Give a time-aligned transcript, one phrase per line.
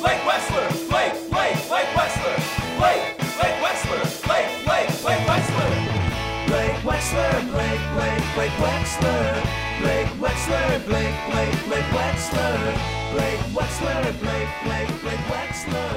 [0.00, 2.36] Blake Wexler, Blake, Blake, Blake Wexler,
[2.78, 3.04] Blake,
[3.36, 5.72] Blake Wexler, Blake, Blake, Blake Wexler,
[6.46, 9.26] Blake Wexler, Blake, Blake, Blake Wexler,
[9.80, 12.58] Blake Wexler, Blake, Blake, Blake Wexler,
[13.12, 15.92] Blake Wexler, Blake, Blake, Blake Wexler,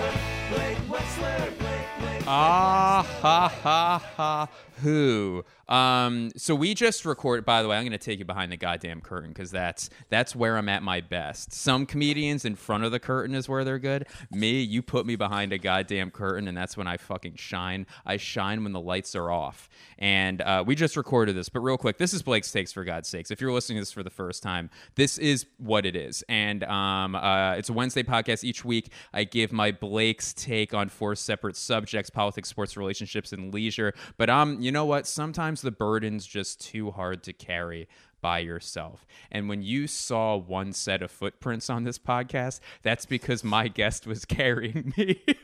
[0.50, 2.24] Blake Wexler, Blake, Blake.
[2.28, 4.48] Ah ha ha ha
[4.82, 5.44] who.
[5.68, 7.46] Um, so we just record.
[7.46, 10.36] By the way, I'm going to take you behind the goddamn curtain because that's that's
[10.36, 11.54] where I'm at my best.
[11.54, 14.08] Some comedians in front of the curtain is where they're good.
[14.32, 17.86] Me, you put me behind a goddamn curtain, and that's when I fucking shine.
[18.06, 19.70] I shine when the lights are off.
[19.98, 23.08] And uh, we just recorded this, but real quick, this is Blake's takes for God's
[23.08, 23.32] sakes.
[23.32, 26.24] If you're listening to this for the first time, this is what it is.
[26.28, 28.44] And um, uh, it's a Wednesday podcast.
[28.44, 33.54] Each week, I give my Blake's take on four separate subjects: politics, sports, relationships, and
[33.54, 33.94] leisure.
[34.18, 35.08] But um, you know what?
[35.08, 37.88] Sometimes the burden's just too hard to carry
[38.22, 39.06] by yourself.
[39.32, 44.06] And when you saw one set of footprints on this podcast, that's because my guest
[44.06, 45.22] was carrying me.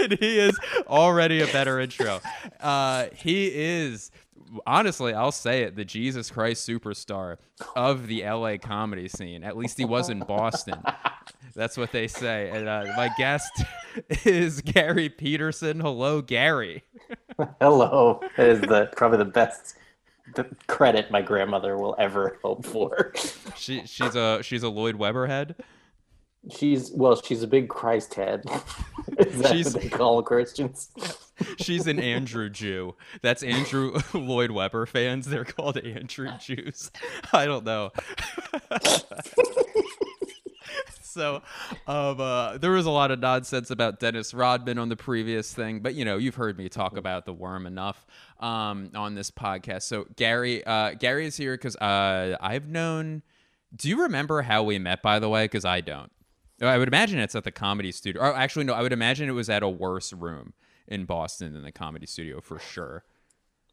[0.00, 2.20] and he is already a better intro.
[2.60, 4.10] Uh, he is
[4.66, 7.36] honestly, I'll say it, the Jesus Christ superstar
[7.76, 9.44] of the LA comedy scene.
[9.44, 10.82] At least he was in Boston.
[11.54, 12.50] That's what they say.
[12.50, 13.50] And uh, my guest
[14.24, 15.80] is Gary Peterson.
[15.80, 16.82] Hello, Gary.
[17.60, 19.76] Hello is the probably the best
[20.34, 23.12] the credit my grandmother will ever hope for.
[23.56, 25.54] She she's a she's a Lloyd Webber head.
[26.50, 28.44] She's well, she's a big Christ head.
[29.18, 30.90] Is that She's- what they call Christians?
[31.58, 32.94] She's an Andrew Jew.
[33.22, 35.26] That's Andrew Lloyd Webber fans.
[35.26, 36.90] They're called Andrew Jews.
[37.32, 37.92] I don't know.
[41.00, 41.42] so,
[41.86, 45.80] um, uh, there was a lot of nonsense about Dennis Rodman on the previous thing,
[45.80, 48.06] but you know, you've heard me talk about the worm enough
[48.40, 49.82] um, on this podcast.
[49.82, 53.22] So, Gary, uh, Gary is here because uh, I've known.
[53.74, 55.02] Do you remember how we met?
[55.02, 56.12] By the way, because I don't.
[56.62, 58.22] I would imagine it's at the comedy studio.
[58.22, 60.54] Or actually, no, I would imagine it was at a worse room
[60.88, 63.04] in Boston than the comedy studio for sure.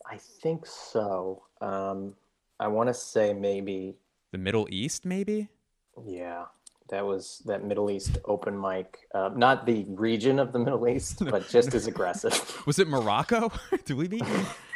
[0.10, 1.44] I think so.
[1.62, 2.16] Um,
[2.60, 3.96] I want to say maybe,
[4.32, 5.50] The Middle East, maybe?
[6.06, 6.46] yeah,
[6.90, 9.08] that was that Middle East open mic.
[9.14, 12.62] Uh, not the region of the Middle East, but just as aggressive.
[12.66, 13.52] Was it Morocco?
[13.86, 14.24] Did we meet?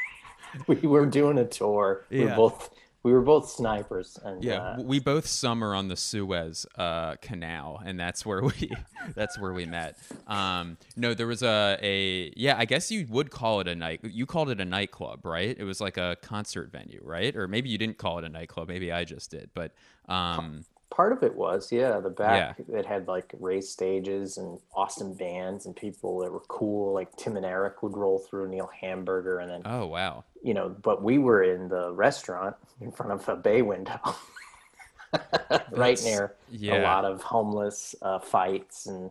[0.68, 2.06] we were doing a tour.
[2.10, 2.26] We Yeah.
[2.32, 2.70] were both
[3.06, 7.80] we were both snipers, and Yeah, uh, we both summer on the Suez uh, Canal,
[7.86, 8.72] and that's where we
[9.16, 9.96] that's where we met.
[10.26, 14.00] Um, no, there was a a yeah, I guess you would call it a night.
[14.04, 15.56] You called it a nightclub, right?
[15.56, 17.36] It was like a concert venue, right?
[17.36, 18.70] Or maybe you didn't call it a nightclub.
[18.70, 19.74] Maybe I just did, but
[20.10, 25.14] um, Part of it was, yeah, the back it had like race stages and awesome
[25.14, 26.94] bands and people that were cool.
[26.94, 30.70] Like Tim and Eric would roll through Neil Hamburger, and then oh wow, you know,
[30.70, 34.00] but we were in the restaurant in front of a bay window,
[35.72, 36.82] right near yeah.
[36.82, 39.10] a lot of homeless uh, fights and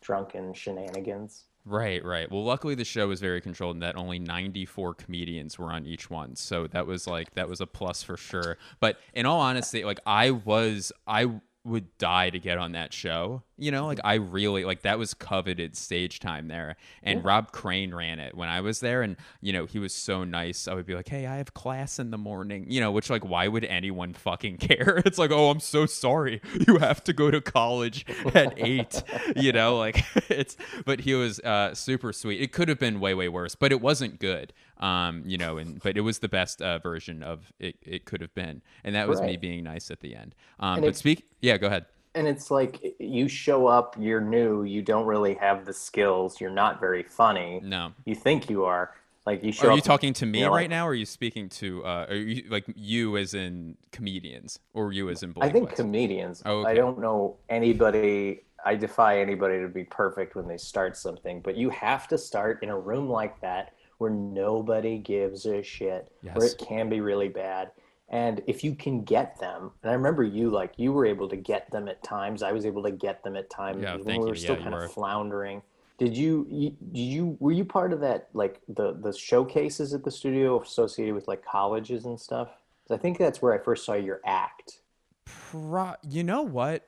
[0.00, 1.44] drunken shenanigans.
[1.68, 2.30] Right, right.
[2.30, 6.08] Well, luckily the show was very controlled and that only 94 comedians were on each
[6.08, 6.36] one.
[6.36, 8.56] So that was like that was a plus for sure.
[8.78, 11.28] But in all honesty, like I was I
[11.66, 13.42] would die to get on that show.
[13.58, 16.76] You know, like I really like that was coveted stage time there.
[17.02, 20.24] And Rob Crane ran it when I was there and you know, he was so
[20.24, 20.68] nice.
[20.68, 23.24] I would be like, "Hey, I have class in the morning." You know, which like
[23.24, 25.02] why would anyone fucking care?
[25.04, 26.40] It's like, "Oh, I'm so sorry.
[26.66, 28.04] You have to go to college
[28.34, 29.02] at 8."
[29.36, 32.40] you know, like it's but he was uh super sweet.
[32.40, 34.52] It could have been way way worse, but it wasn't good.
[34.78, 38.20] Um, you know, and but it was the best uh, version of it it could
[38.20, 38.62] have been.
[38.84, 40.34] And that was me being nice at the end.
[40.60, 41.86] Um, but speak Yeah, go ahead.
[42.14, 46.50] And it's like you show up, you're new, you don't really have the skills, you're
[46.50, 47.60] not very funny.
[47.62, 47.92] No.
[48.06, 48.94] You think you are.
[49.26, 50.94] Like you show Are you talking to me you know, right like- now, or are
[50.94, 55.32] you speaking to uh, are you like you as in comedians, or you as in
[55.32, 55.76] Blake I think West?
[55.76, 56.42] comedians.
[56.46, 58.44] Oh, I don't know anybody.
[58.64, 62.62] I defy anybody to be perfect when they start something, but you have to start
[62.62, 67.28] in a room like that where nobody gives a shit, where it can be really
[67.28, 67.70] bad.
[68.08, 71.36] And if you can get them, and I remember you like you were able to
[71.36, 72.42] get them at times.
[72.42, 74.20] I was able to get them at times Yeah, when we you.
[74.26, 74.84] were still Yeah, you kind were.
[74.84, 75.62] of floundering.
[75.98, 80.04] Did you, you did you were you part of that like the the showcases at
[80.04, 82.48] the studio associated with like colleges and stuff?
[82.90, 84.80] I think that's where I first saw your act.
[85.24, 86.86] Pro- you know what?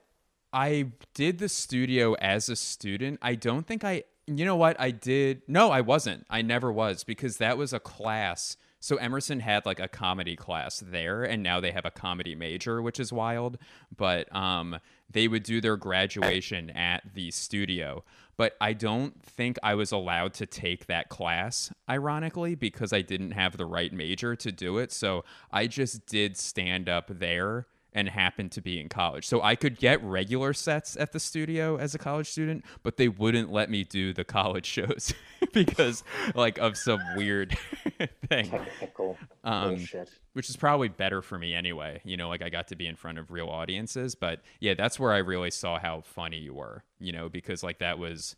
[0.53, 3.19] I did the studio as a student.
[3.23, 4.05] I don't think I.
[4.29, 4.79] You know what?
[4.79, 5.43] I did.
[5.49, 6.27] No, I wasn't.
[6.29, 8.57] I never was because that was a class.
[8.79, 12.83] So Emerson had like a comedy class there, and now they have a comedy major,
[12.83, 13.57] which is wild.
[13.97, 14.79] But um,
[15.11, 18.05] they would do their graduation at the studio.
[18.37, 23.33] But I don't think I was allowed to take that class, ironically, because I didn't
[23.33, 24.93] have the right major to do it.
[24.93, 29.27] So I just did stand up there and happened to be in college.
[29.27, 33.09] So I could get regular sets at the studio as a college student, but they
[33.09, 35.13] wouldn't let me do the college shows
[35.53, 36.05] because
[36.35, 37.57] like of some weird
[38.29, 38.51] thing.
[38.51, 40.11] Technical Um, bullshit.
[40.35, 42.01] Which is probably better for me anyway.
[42.05, 45.01] You know, like I got to be in front of real audiences, but yeah, that's
[45.01, 48.37] where I really saw how funny you were, you know, because like that was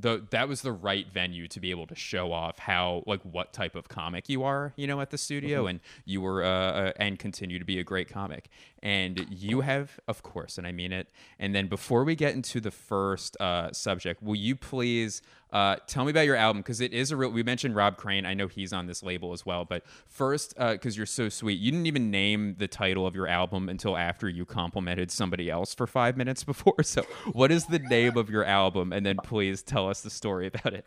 [0.00, 3.52] the that was the right venue to be able to show off how like what
[3.52, 6.92] type of comic you are you know at the studio and you were uh, uh
[6.96, 8.48] and continue to be a great comic.
[8.82, 11.08] And you have of course and i mean it.
[11.38, 15.22] And then before we get into the first uh subject will you please
[15.56, 17.30] uh, tell me about your album because it is a real.
[17.30, 18.26] We mentioned Rob Crane.
[18.26, 19.64] I know he's on this label as well.
[19.64, 23.70] But first, because you're so sweet, you didn't even name the title of your album
[23.70, 26.82] until after you complimented somebody else for five minutes before.
[26.82, 28.92] So, what is the name of your album?
[28.92, 30.84] And then please tell us the story about it.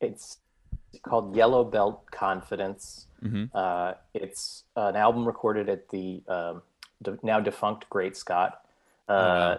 [0.00, 0.38] It's
[1.02, 3.06] called Yellow Belt Confidence.
[3.54, 6.62] Uh, it's an album recorded at the um,
[7.02, 8.60] de- now defunct Great Scott.
[9.08, 9.56] Uh,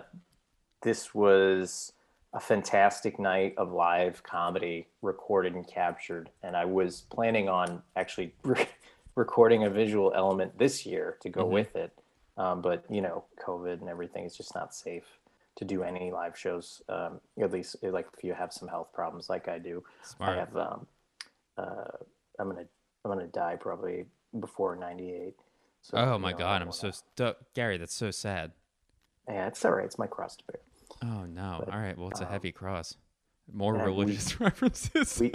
[0.82, 1.92] This was
[2.36, 6.30] a fantastic night of live comedy recorded and captured.
[6.44, 8.68] And I was planning on actually re-
[9.16, 11.98] recording a visual element this year to go with it.
[12.38, 15.06] Um, but, you know, COVID and everything is just not safe
[15.56, 19.30] to do any live shows, um, at least like if you have some health problems
[19.30, 19.82] like I do.
[20.04, 20.32] Smart.
[20.32, 20.88] I have, um,
[21.58, 21.86] uh,
[22.38, 22.70] I'm going to,
[23.06, 24.08] I'm going to die probably
[24.38, 25.34] before 98.
[25.84, 27.78] So, Oh my know, God, I'm so stu- Gary.
[27.78, 28.52] That's so sad.
[29.30, 29.86] Yeah, it's all right.
[29.86, 30.60] It's my cross to bear.
[31.06, 31.64] Oh no.
[31.72, 31.98] All right.
[31.98, 32.96] Well, it's a um, heavy cross.
[33.52, 35.20] More religious references.
[35.20, 35.34] we-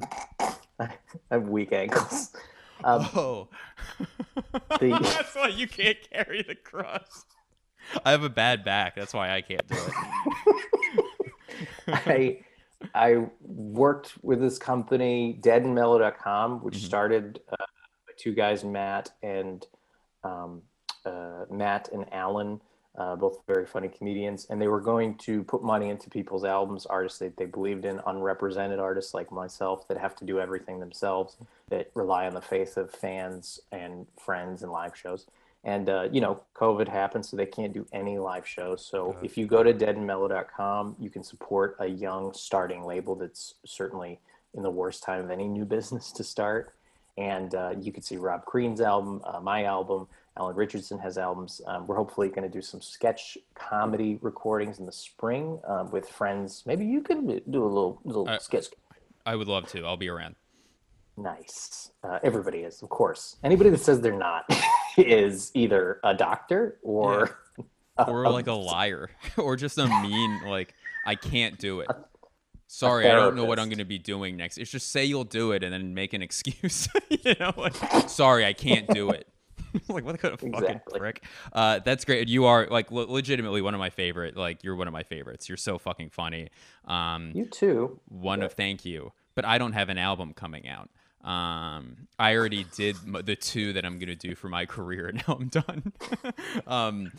[0.78, 0.88] I
[1.30, 2.32] have weak ankles.
[2.84, 3.48] Um, oh.
[4.78, 7.24] The- That's why you can't carry the cross.
[8.04, 8.94] I have a bad back.
[8.94, 11.32] That's why I can't do it.
[11.88, 12.40] I
[12.94, 19.66] I worked with this company, deadandmellow.com, which started uh, by two guys, Matt and
[20.24, 20.62] um,
[21.04, 22.60] uh, Matt and Alan,
[23.00, 26.84] uh, both very funny comedians, and they were going to put money into people's albums,
[26.84, 31.38] artists that they believed in, unrepresented artists like myself that have to do everything themselves,
[31.70, 35.24] that rely on the faith of fans and friends and live shows.
[35.64, 38.84] And uh, you know, COVID happened, so they can't do any live shows.
[38.84, 44.20] So if you go to deadandmellow.com, you can support a young starting label that's certainly
[44.52, 46.74] in the worst time of any new business to start.
[47.16, 50.06] And uh, you can see Rob Green's album, uh, my album.
[50.38, 51.60] Alan Richardson has albums.
[51.66, 56.08] Um, we're hopefully going to do some sketch comedy recordings in the spring um, with
[56.08, 56.62] friends.
[56.66, 58.66] Maybe you can do a little little Uh, sketch.
[59.26, 59.84] I would love to.
[59.84, 60.36] I'll be around.
[61.16, 61.90] Nice.
[62.02, 63.36] Uh, everybody is, of course.
[63.44, 64.44] Anybody that says they're not
[64.96, 67.38] is either a doctor or
[68.06, 69.10] Or like a liar.
[69.36, 70.72] or just a mean, like,
[71.04, 71.88] I can't do it.
[72.66, 74.56] Sorry, I don't know what I'm going to be doing next.
[74.56, 76.88] It's just say you'll do it and then make an excuse.
[77.10, 77.74] you know, like,
[78.08, 79.28] sorry, I can't do it.
[79.88, 81.24] like, what kind of fucking prick?
[81.52, 82.28] Uh, that's great.
[82.28, 84.36] You are, like, le- legitimately one of my favorite.
[84.36, 85.48] Like, you're one of my favorites.
[85.48, 86.48] You're so fucking funny.
[86.84, 88.00] Um, you too.
[88.08, 90.90] one of thank you but i don't have an album coming out
[91.26, 95.34] um i already did the two that i'm gonna do for my career and now
[95.38, 95.92] i'm done
[96.66, 97.12] um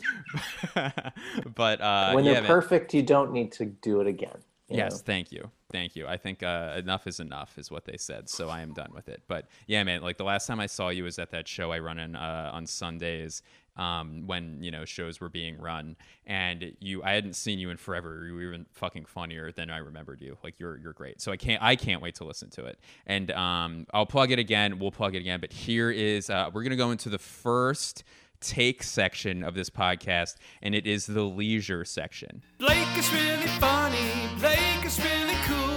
[1.54, 2.50] but uh when yeah, they're man.
[2.50, 4.36] perfect, you don't need to do it again.
[4.68, 4.98] yes know?
[4.98, 8.48] thank you thank you i think uh enough is enough is what they said so
[8.48, 11.04] i am done with it but yeah man like the last time i saw you
[11.04, 13.42] was at that show i run in uh on sundays
[13.76, 15.96] um, when you know shows were being run,
[16.26, 18.24] and you, I hadn't seen you in forever.
[18.26, 20.36] You were even fucking funnier than I remembered you.
[20.44, 21.20] Like you're, you're great.
[21.20, 22.78] So I can't, I can't wait to listen to it.
[23.06, 24.78] And um, I'll plug it again.
[24.78, 25.40] We'll plug it again.
[25.40, 28.04] But here is, uh, we're gonna go into the first
[28.40, 32.42] take section of this podcast, and it is the leisure section.
[32.58, 34.28] Blake is really funny.
[34.38, 35.71] Blake is really cool.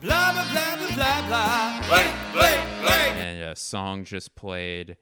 [0.00, 1.82] Blah blah blah blah blah blah.
[1.86, 3.16] Blake, Blake, Blake.
[3.16, 4.96] and a song just played.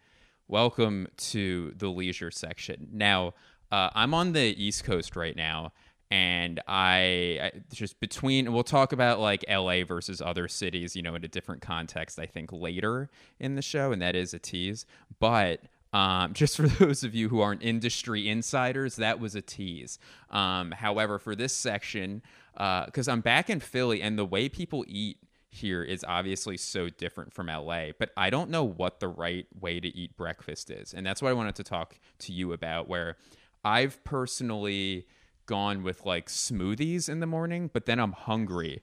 [0.49, 2.89] Welcome to the leisure section.
[2.93, 3.35] Now,
[3.71, 5.73] uh, I'm on the East Coast right now,
[6.11, 8.53] and I, I just between.
[8.53, 12.19] We'll talk about like LA versus other cities, you know, in a different context.
[12.19, 14.85] I think later in the show, and that is a tease.
[15.21, 15.61] But
[15.93, 19.99] um, just for those of you who aren't industry insiders, that was a tease.
[20.31, 22.23] Um, however, for this section,
[22.55, 25.19] because I'm back in Philly, and the way people eat
[25.51, 29.81] here is obviously so different from LA, but I don't know what the right way
[29.81, 30.93] to eat breakfast is.
[30.93, 33.17] And that's what I wanted to talk to you about where
[33.65, 35.07] I've personally
[35.47, 38.83] gone with like smoothies in the morning, but then I'm hungry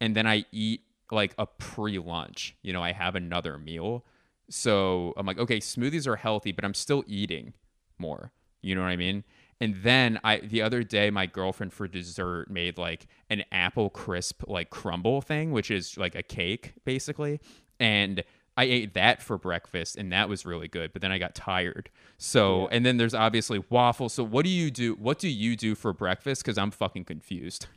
[0.00, 2.56] and then I eat like a pre-lunch.
[2.62, 4.04] You know, I have another meal.
[4.50, 7.54] So I'm like, okay, smoothies are healthy, but I'm still eating
[7.98, 8.32] more.
[8.62, 9.24] You know what I mean?
[9.60, 14.42] And then I the other day my girlfriend for dessert made like an apple crisp
[14.48, 17.40] like crumble thing, which is like a cake basically.
[17.78, 18.24] And
[18.56, 21.90] I ate that for breakfast and that was really good, but then I got tired.
[22.18, 24.12] So, and then there's obviously waffles.
[24.12, 24.94] So, what do you do?
[24.94, 26.42] What do you do for breakfast?
[26.42, 27.66] Because I'm fucking confused.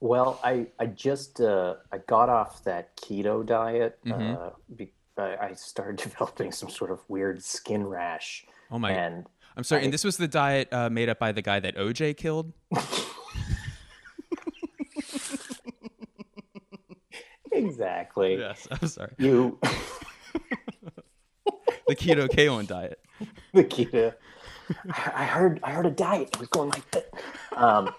[0.00, 3.98] Well, I I just uh, I got off that keto diet.
[4.04, 4.42] Mm-hmm.
[4.42, 8.44] Uh, be, I I started developing some sort of weird skin rash.
[8.70, 9.82] Oh my- And I'm sorry.
[9.82, 12.52] I- and this was the diet uh, made up by the guy that OJ killed.
[17.52, 18.36] exactly.
[18.38, 19.12] Yes, I'm sorry.
[19.18, 19.58] You
[21.88, 22.98] The Kato Kaelin diet.
[23.54, 24.12] the keto.
[24.90, 26.30] I I heard I heard a diet.
[26.32, 27.08] It was going like that.
[27.52, 27.90] Um,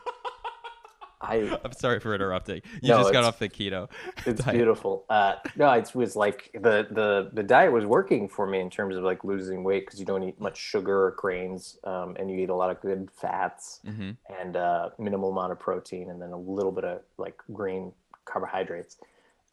[1.21, 2.61] I I'm sorry for interrupting.
[2.81, 3.89] You No, just got off the keto.
[4.25, 4.45] it's diet.
[4.45, 5.05] beautiful.
[5.09, 8.95] Uh, no, it was like the the the diet was working for me in terms
[8.95, 12.37] of like losing weight because you don't eat much sugar or grains, um, and you
[12.39, 16.31] eat a lot of good fats hmm and uh, minimal amount of protein, and then
[16.31, 17.93] a little bit of like green
[18.25, 18.97] carbohydrates.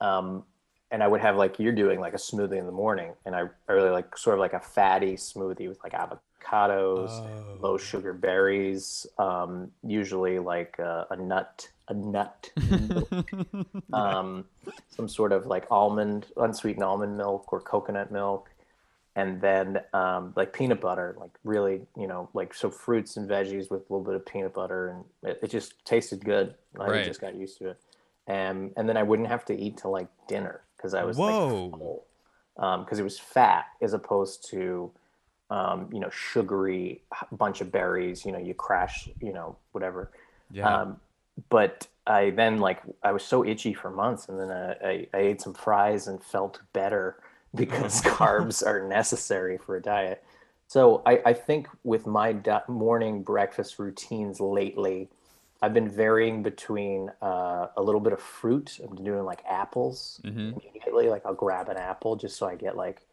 [0.00, 0.44] Um,
[0.90, 3.44] and I would have like you're doing like a smoothie in the morning, and I,
[3.68, 7.58] really like sort of like a fatty smoothie with like avocados, Oh.
[7.60, 12.50] low sugar berries, um, usually like uh, a nut, a nut,
[13.92, 14.44] um,
[14.88, 18.50] some sort of like almond, unsweetened almond milk or coconut milk,
[19.16, 23.70] and then um, like peanut butter, like really, you know, like so fruits and veggies
[23.70, 26.54] with a little bit of peanut butter, and it, it just tasted good.
[26.78, 27.04] I Right.
[27.04, 27.80] just got used to it,
[28.26, 31.64] and and then I wouldn't have to eat till like dinner because I was Whoa.
[31.68, 32.06] like full,
[32.84, 34.90] because it was fat as opposed to
[35.48, 37.00] um, you know sugary
[37.32, 38.26] bunch of berries.
[38.26, 40.10] You know, you crash, you know, whatever.
[40.50, 40.80] Yeah.
[40.80, 41.00] Um,
[41.48, 45.18] but I then like I was so itchy for months, and then I, I, I
[45.18, 47.16] ate some fries and felt better
[47.54, 50.22] because carbs are necessary for a diet.
[50.66, 55.08] So I, I think with my di- morning breakfast routines lately,
[55.64, 58.78] I've been varying between uh, a little bit of fruit.
[58.82, 60.52] I'm doing like apples Mhm.
[60.52, 61.08] immediately.
[61.08, 63.06] Like I'll grab an apple just so I get like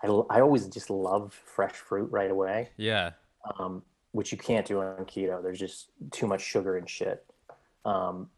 [0.00, 3.10] I always just love fresh fruit right away yeah.
[3.58, 5.42] um, which you can't do on keto.
[5.42, 7.24] There's just too much sugar and shit.
[7.84, 8.30] Um,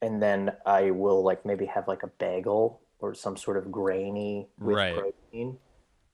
[0.00, 4.46] and then I will like maybe have like a bagel or some sort of grainy
[4.60, 4.94] with Right.
[4.96, 5.58] protein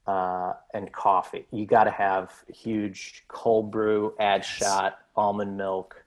[0.07, 1.45] uh, and coffee.
[1.51, 6.03] You got to have huge cold brew, add shot, almond milk,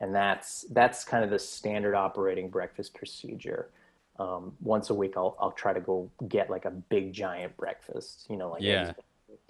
[0.00, 3.70] and that's that's kind of the standard operating breakfast procedure.
[4.18, 8.26] Um, once a week, I'll I'll try to go get like a big giant breakfast.
[8.30, 8.92] You know, like Yeah.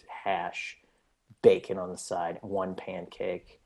[0.09, 0.79] hash,
[1.43, 3.61] bacon on the side, one pancake,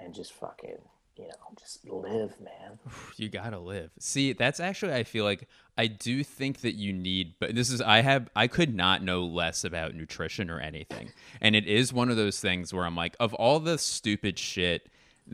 [0.00, 0.78] and just fucking
[1.16, 2.78] you know just live, man.
[3.16, 3.90] You gotta live.
[3.98, 7.80] See, that's actually I feel like I do think that you need but this is
[7.80, 11.10] I have I could not know less about nutrition or anything.
[11.40, 14.88] And it is one of those things where I'm like, of all the stupid shit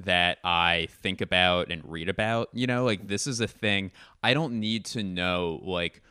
[0.05, 3.91] that I think about and read about, you know, like this is a thing
[4.23, 6.03] I don't need to know like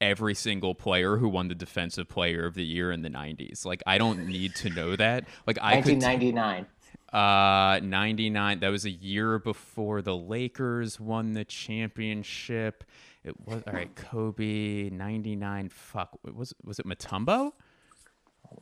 [0.00, 3.64] every single player who won the defensive player of the year in the 90s.
[3.66, 5.26] Like I don't need to know that.
[5.46, 6.66] Like I could 1999.
[7.12, 8.60] uh, 99.
[8.60, 12.84] That was a year before the Lakers won the championship.
[13.24, 13.94] It was all right.
[13.94, 15.68] Kobe 99.
[15.68, 16.18] Fuck.
[16.34, 17.52] Was was it Mutombo?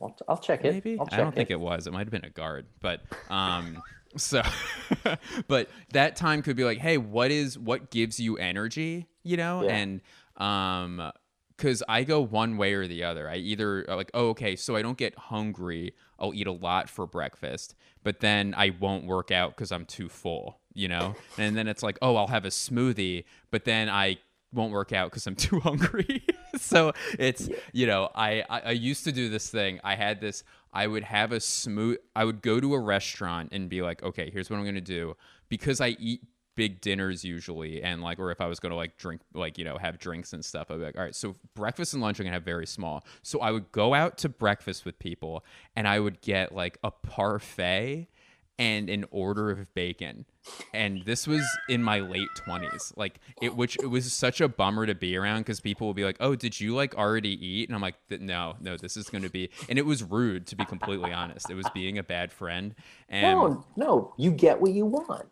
[0.01, 0.73] I'll, I'll check it.
[0.73, 0.97] Maybe.
[0.99, 1.87] I'll I don't think it was.
[1.87, 3.81] It might have been a guard, but um.
[4.17, 4.41] So,
[5.47, 9.07] but that time could be like, hey, what is what gives you energy?
[9.23, 9.75] You know, Yeah.
[9.75, 10.01] and
[10.37, 11.11] um,
[11.55, 13.29] because I go one way or the other.
[13.29, 15.93] I either uh, like, oh, okay, so I don't get hungry.
[16.17, 20.07] I'll eat a lot for breakfast, but then I won't work out because I'm too
[20.09, 20.59] full.
[20.73, 24.17] You know, and then it's like, oh, I'll have a smoothie, but then I
[24.53, 26.23] won't work out because I'm too hungry.
[26.57, 29.79] so it's you know, I, I I used to do this thing.
[29.83, 30.43] I had this.
[30.71, 31.97] I would have a smooth.
[32.15, 35.15] I would go to a restaurant and be like, okay, here's what I'm gonna do
[35.49, 36.21] because I eat
[36.55, 39.77] big dinners usually and like or if I was gonna like drink like you know
[39.77, 42.33] have drinks and stuff I'd be like all right so breakfast and lunch are gonna
[42.33, 45.45] have very small so I would go out to breakfast with people
[45.77, 48.09] and I would get like a parfait
[48.59, 50.25] and an order of bacon
[50.73, 54.85] and this was in my late 20s like it which it was such a bummer
[54.85, 57.75] to be around because people will be like oh did you like already eat and
[57.75, 60.65] i'm like no no this is going to be and it was rude to be
[60.65, 62.75] completely honest it was being a bad friend
[63.07, 65.27] and No, no, you get what you want.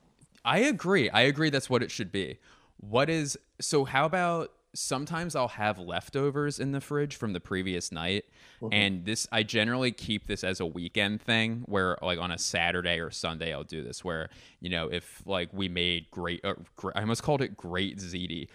[0.45, 1.09] I agree.
[1.09, 2.39] I agree that's what it should be.
[2.77, 7.91] What is so how about sometimes I'll have leftovers in the fridge from the previous
[7.91, 8.25] night
[8.71, 12.99] and this I generally keep this as a weekend thing where like on a Saturday
[12.99, 16.91] or Sunday I'll do this where you know if like we made great uh, gr-
[16.95, 18.49] I almost called it great ziti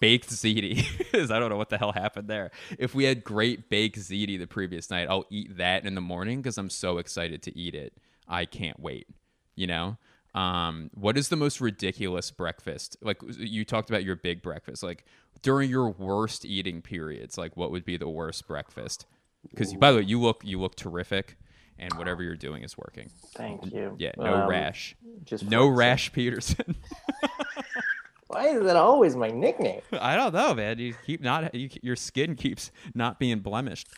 [0.00, 2.50] baked ziti because I don't know what the hell happened there.
[2.78, 6.40] If we had great baked ziti the previous night, I'll eat that in the morning
[6.40, 7.94] because I'm so excited to eat it.
[8.28, 9.08] I can't wait.
[9.54, 9.96] You know,
[10.36, 12.96] Um, what is the most ridiculous breakfast?
[13.00, 14.82] Like you talked about your big breakfast.
[14.82, 15.06] Like
[15.42, 19.06] during your worst eating periods, like what would be the worst breakfast?
[19.48, 21.36] Because by the way, you look you look terrific,
[21.78, 23.10] and whatever you're doing is working.
[23.34, 23.96] Thank you.
[23.98, 26.76] Yeah, no Um, rash, Just no rash, Peterson.
[28.28, 29.80] Why is that always my nickname?
[29.92, 30.78] I don't know, man.
[30.78, 33.88] You keep not you, your skin keeps not being blemished.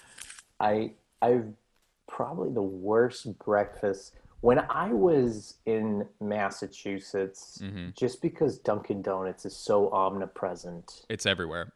[0.60, 0.92] I
[1.22, 1.52] I've
[2.06, 7.58] probably the worst breakfast when I was in Massachusetts.
[7.62, 7.88] Mm-hmm.
[7.96, 11.72] Just because Dunkin' Donuts is so omnipresent It's everywhere.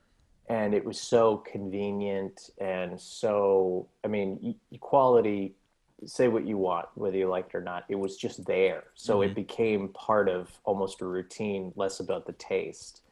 [0.49, 5.54] and it was so convenient and so I mean quality.
[6.04, 7.85] Say what you want, whether you like it or not.
[7.88, 12.33] It was just there, so it became part of almost a routine, less about the
[12.33, 13.02] taste.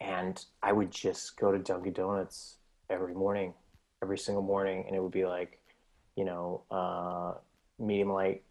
[0.00, 2.56] And I would just go to Dunkin' Donuts
[2.88, 3.52] every morning,
[4.02, 5.60] every single morning, and it would be like,
[6.16, 7.34] you know, uh,
[7.78, 8.42] medium light,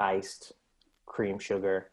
[0.00, 0.52] iced,
[1.06, 1.90] cream sugar,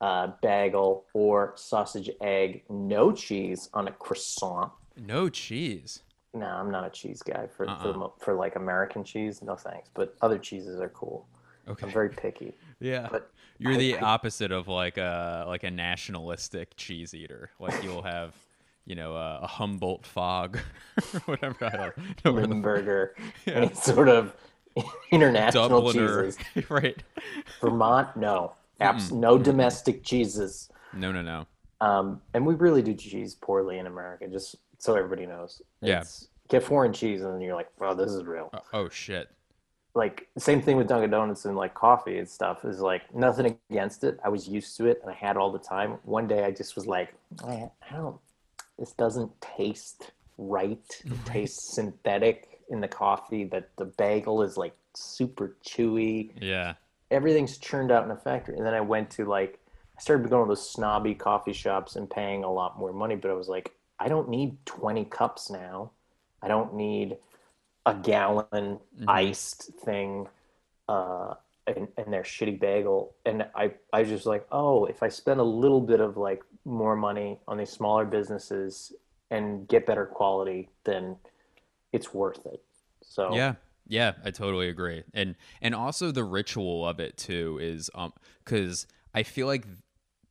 [0.00, 4.72] uh, bagel, or sausage egg, no cheese on a croissant.
[4.96, 6.02] No cheese.
[6.34, 7.92] No, I'm not a cheese guy for for, Uh-uh.
[7.92, 9.40] the mo- for like American cheese.
[9.42, 11.26] No thanks, but other cheeses are cool.
[11.68, 11.86] Okay.
[11.86, 12.54] I'm very picky.
[12.78, 13.08] Yeah.
[13.10, 17.50] But You're I- the I- opposite of like a like a nationalistic cheese eater.
[17.58, 18.34] Like you'll have,
[18.84, 20.58] you know, a, a Humboldt fog
[21.14, 21.94] or whatever.
[21.96, 22.42] I don't know.
[22.42, 23.14] Limburger,
[23.46, 24.34] any sort of
[25.10, 26.26] international Dubliner.
[26.26, 26.70] cheeses.
[26.70, 27.02] right.
[27.60, 30.70] Vermont, no, Abs- no domestic cheeses.
[30.92, 31.46] No, no, no.
[31.80, 35.60] Um, and we really do cheese poorly in America, just so everybody knows.
[35.80, 36.00] Yeah.
[36.00, 38.50] It's, get foreign cheese, and then you're like, oh, this is real.
[38.52, 39.30] Oh, oh shit.
[39.94, 42.66] Like same thing with Dunkin' Donuts and like coffee and stuff.
[42.66, 44.20] Is like nothing against it.
[44.22, 45.98] I was used to it, and I had it all the time.
[46.04, 48.18] One day, I just was like, I don't.
[48.78, 51.02] This doesn't taste right.
[51.04, 53.44] It tastes synthetic in the coffee.
[53.44, 56.32] That the bagel is like super chewy.
[56.40, 56.74] Yeah.
[57.10, 58.56] everything's churned out in a factory.
[58.56, 59.60] And then I went to like,
[59.96, 63.16] I started going to those snobby coffee shops and paying a lot more money.
[63.16, 65.92] But I was like, I don't need 20 cups now.
[66.42, 67.16] I don't need
[67.86, 70.26] a gallon iced thing
[70.88, 71.34] uh,
[71.66, 73.14] and, and their shitty bagel.
[73.24, 76.96] And I, I just like, oh, if I spend a little bit of like more
[76.96, 78.92] money on these smaller businesses
[79.30, 81.16] and get better quality, then
[81.96, 82.62] it's worth it.
[83.02, 83.54] So Yeah.
[83.88, 85.04] Yeah, I totally agree.
[85.14, 88.12] And and also the ritual of it too is um
[88.44, 89.64] cuz I feel like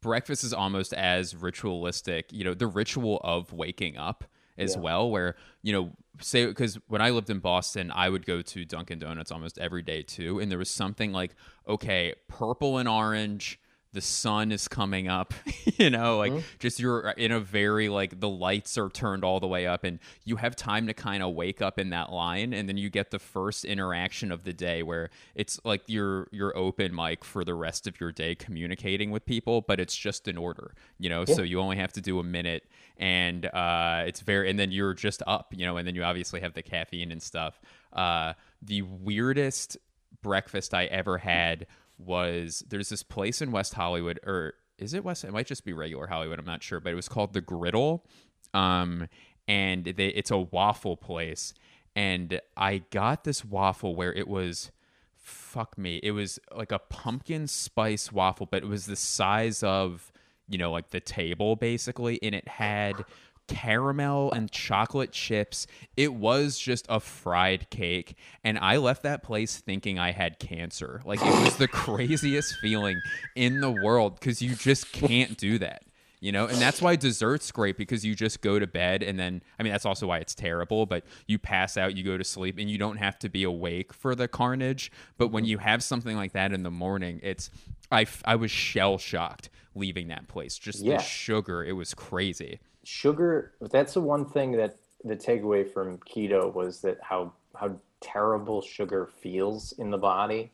[0.02, 4.26] breakfast is almost as ritualistic, you know, the ritual of waking up
[4.58, 4.82] as Yeah.
[4.84, 8.66] well where, you know, say cuz when I lived in Boston, I would go to
[8.66, 11.34] Dunkin Donuts almost every day too, and there was something like
[11.68, 13.60] okay, purple and orange
[13.96, 15.34] the sun is coming up
[15.78, 19.48] you know like just you're in a very like the lights are turned all the
[19.48, 22.70] way up and you have time to kind of wake up in that line and
[22.70, 26.94] then you get the first interaction of the day where it's like you're you're open
[26.94, 30.74] mic for the rest of your day communicating with people but it's just an order
[31.00, 31.26] you know?
[31.26, 32.64] So you only have to do a minute
[32.98, 36.42] and uh it's very and then you're just up you know and then you obviously
[36.42, 37.60] have the caffeine and stuff.
[37.94, 39.78] Uh the weirdest
[40.22, 45.24] breakfast I ever had was there's this place in West Hollywood, or is it West?
[45.24, 46.40] It might just be regular Hollywood.
[46.40, 48.06] I'm not sure, but it was called the Griddle,
[48.54, 49.08] um,
[49.48, 51.54] and they, it's a waffle place.
[51.96, 54.72] And I got this waffle where it was,
[55.16, 60.12] fuck me, it was like a pumpkin spice waffle, but it was the size of,
[60.50, 63.06] you know, like the table basically, and it had
[63.48, 65.68] caramel and chocolate chips.
[65.96, 68.18] It was just a fried cake.
[68.44, 71.02] And I left that place thinking I had cancer.
[71.06, 73.00] Like it was the craziest feeling
[73.36, 75.84] in the world because you just can't do that.
[76.22, 79.44] You know, and that's why dessert's great because you just go to bed and then,
[79.60, 82.58] I mean, that's also why it's terrible, but you pass out, you go to sleep,
[82.58, 84.92] and you don't have to be awake for the carnage.
[85.20, 85.52] But when mm-hmm.
[85.52, 87.52] you have something like that in the morning, it's,
[87.92, 90.58] I, I was shell shocked leaving that place.
[90.58, 90.98] Just Yeah.
[90.98, 92.60] the sugar, it was crazy.
[92.86, 98.62] Sugar that's the one thing that the takeaway from keto was that how how terrible
[98.62, 100.52] sugar feels in the body.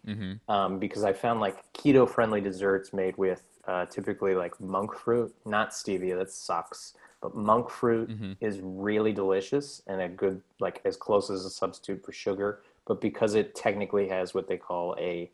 [0.47, 5.33] Um, because i found like keto friendly desserts made with uh, typically like monk fruit
[5.45, 8.09] not stevia that sucks but monk fruit
[8.41, 12.99] is really delicious and a good like as close as a substitute for sugar but
[12.99, 15.29] because it technically has what they call a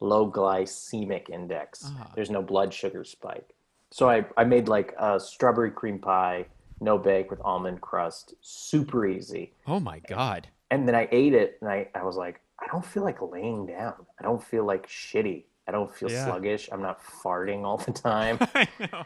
[0.00, 3.54] low glycemic index there's no blood sugar spike
[3.92, 6.46] so I, I made like a strawberry cream pie,
[6.80, 9.52] no bake with almond crust, super easy.
[9.66, 10.48] Oh my God.
[10.70, 13.66] And then I ate it and I, I was like, I don't feel like laying
[13.66, 13.94] down.
[14.18, 15.44] I don't feel like shitty.
[15.68, 16.24] I don't feel Yeah.
[16.24, 16.68] sluggish.
[16.72, 18.38] I'm not farting all the time.
[18.54, 19.04] I know.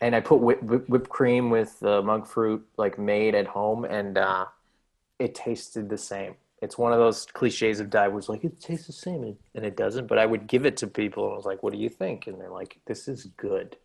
[0.00, 3.84] And I put whip, whip, whipped cream with the monk fruit like made at home
[3.84, 4.44] and uh,
[5.18, 6.34] it tasted the same.
[6.62, 9.76] It's one of those cliches of dive it's like it tastes the same and it
[9.76, 10.06] doesn't.
[10.06, 12.26] But I would give it to people and I was like, "What do you think?"
[12.26, 13.76] And they're like, "This is good.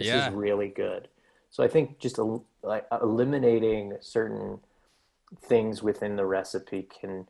[0.00, 0.28] This Yeah.
[0.28, 1.08] is really good."
[1.50, 4.60] So I think just el- like eliminating certain
[5.42, 7.26] things within the recipe can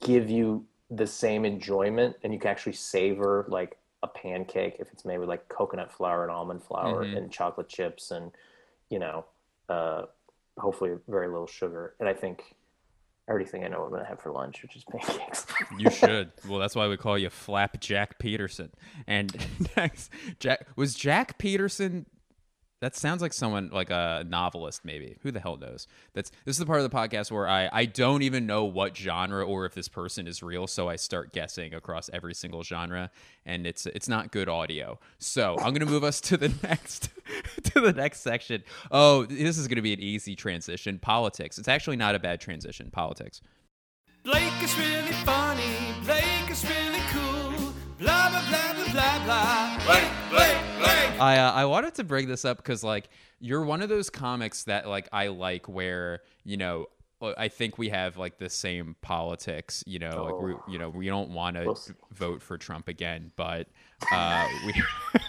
[0.00, 5.04] give you the same enjoyment, and you can actually savor like a pancake if it's
[5.04, 7.16] made with like coconut flour and almond flour Mhm.
[7.16, 8.32] and chocolate chips and
[8.90, 9.24] you know
[9.70, 10.04] uh,
[10.58, 11.94] hopefully very little sugar.
[11.98, 12.54] And I think
[13.26, 15.46] I already think I know what I'm gonna have for lunch, which is pancakes.
[15.78, 16.32] You should.
[16.46, 18.70] well, that's why we call you Flap Jack Peterson.
[19.06, 19.34] And
[19.76, 22.04] next, Jack was Jack Peterson.
[22.80, 25.16] That sounds like someone like a novelist, maybe.
[25.22, 25.86] Who the hell knows?
[26.12, 28.96] That's this is the part of the podcast where I I don't even know what
[28.96, 33.10] genre or if this person is real, so I start guessing across every single genre,
[33.46, 34.98] and it's it's not good audio.
[35.18, 37.08] So I'm gonna move us to the next
[37.64, 38.62] to the next section.
[38.90, 40.98] Oh, this is gonna be an easy transition.
[40.98, 41.58] Politics.
[41.58, 42.90] It's actually not a bad transition.
[42.90, 43.40] Politics.
[44.24, 45.94] Blake is really funny.
[46.04, 47.72] Blake is really cool.
[47.98, 49.84] Blah blah blah blah blah blah.
[49.86, 50.63] Blake, Blake, Blake.
[51.20, 53.08] I uh, I wanted to bring this up because like
[53.40, 56.86] you're one of those comics that like I like where you know
[57.20, 59.84] uh, I think we have like the same politics.
[59.86, 61.78] You know, like we you know we don't want to We'll
[62.12, 63.68] vote for Trump again, but
[64.12, 64.74] uh, we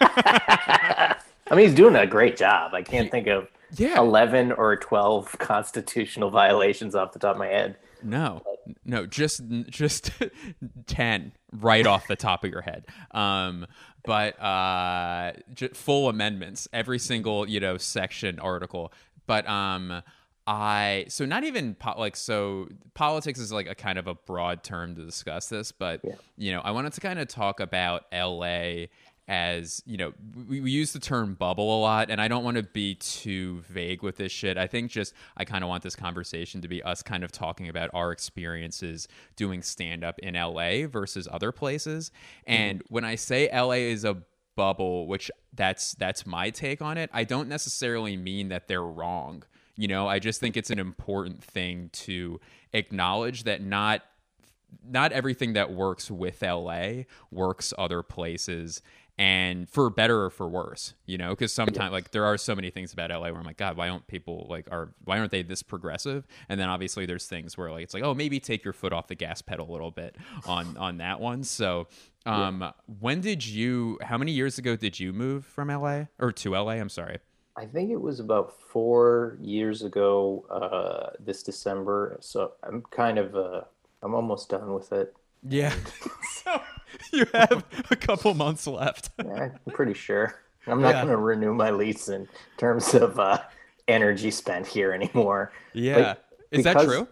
[0.00, 2.74] I mean, he's doing a great job.
[2.74, 7.46] I can't think of yeah 11 or 12 constitutional violations off the top of my
[7.46, 7.76] head.
[8.02, 8.42] No
[8.84, 10.10] no just just
[10.86, 12.86] ten right off the top of your head.
[13.12, 13.66] Um,
[14.04, 18.92] but uh, j- full amendments every single you know section article.
[19.26, 20.02] But um,
[20.46, 24.62] I so not even po- like so politics is like a kind of a broad
[24.62, 26.14] term to discuss this, but Yeah.
[26.36, 28.88] you know I wanted to kind of talk about L.A.
[29.28, 30.12] as you know
[30.48, 33.60] we, we use the term bubble a lot and i don't want to be too
[33.68, 34.56] vague with this shit.
[34.56, 37.68] I think just i kind of want this conversation to be us kind of talking
[37.68, 42.10] about our experiences doing stand up in la versus other places.
[42.48, 42.52] Mm-hmm.
[42.52, 44.22] And when i say la is a
[44.54, 49.42] bubble which that's that's my take on it i don't necessarily mean that they're wrong.
[49.76, 52.40] You know i just think it's an important thing to
[52.72, 54.02] acknowledge that not
[54.84, 58.82] not everything that works with LA works other places
[59.18, 62.70] and for better or for worse, you know, because sometimes like there are so many
[62.70, 65.42] things about LA where I'm like, God, why don't people like are why aren't they
[65.42, 66.26] this progressive?
[66.48, 69.06] And then obviously there's things where like it's like, oh, maybe take your foot off
[69.08, 71.44] the gas pedal a little bit on on that one.
[71.44, 71.88] So
[72.26, 76.50] um when did you how many years ago did you move from LA or to
[76.50, 76.72] LA?
[76.72, 77.18] I'm sorry.
[77.56, 82.18] I think it was about four years ago uh, this December.
[82.20, 83.62] So I'm kind of, uh,
[84.02, 85.16] I'm almost done with it.
[85.48, 85.72] Yeah.
[86.44, 86.60] so
[87.12, 89.10] you have a couple months left.
[89.24, 90.40] Yeah, I'm pretty sure.
[90.66, 91.02] I'm not Yeah.
[91.02, 92.28] going to renew my lease in
[92.58, 93.38] terms of uh,
[93.88, 95.52] energy spent here anymore.
[95.72, 95.96] Yeah.
[95.96, 96.18] Like,
[96.50, 97.08] Is that because- true?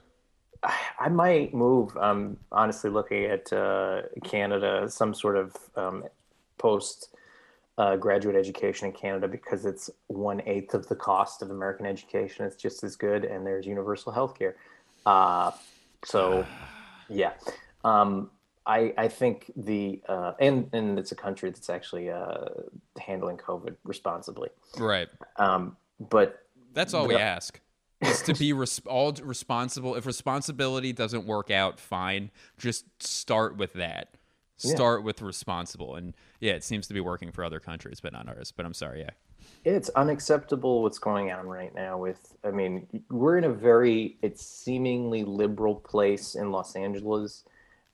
[0.99, 1.94] I might move.
[2.01, 6.05] I'm honestly looking at uh, Canada, some sort of um,
[6.57, 7.11] post
[7.77, 12.47] uh, graduate education in Canada because it's one eighth of the cost of American education.
[12.47, 14.57] It's just as good, and there's universal health care.
[15.05, 15.51] Uh,
[16.03, 16.47] so,
[17.11, 17.33] yeah.
[17.85, 18.31] Um,
[18.66, 22.47] I, I think the uh, and and it's a country that's actually uh,
[22.99, 24.49] handling COVID responsibly.
[24.79, 25.09] Right.
[25.37, 26.40] Um, but
[26.73, 27.61] That's all we ask.
[28.01, 29.94] Is to be res- all responsible.
[29.94, 32.31] If responsibility doesn't work out, fine.
[32.59, 34.16] Just start with that.
[34.59, 34.75] Yeah.
[34.75, 35.97] Start with responsible.
[35.97, 38.53] And yeah, it seems to be working for other countries, but not ours.
[38.55, 39.01] But I'm sorry.
[39.01, 39.11] Yeah.
[39.64, 44.44] It's unacceptable what's going on right now with I mean, we're in a very it's
[44.44, 47.44] seemingly liberal place in Los Angeles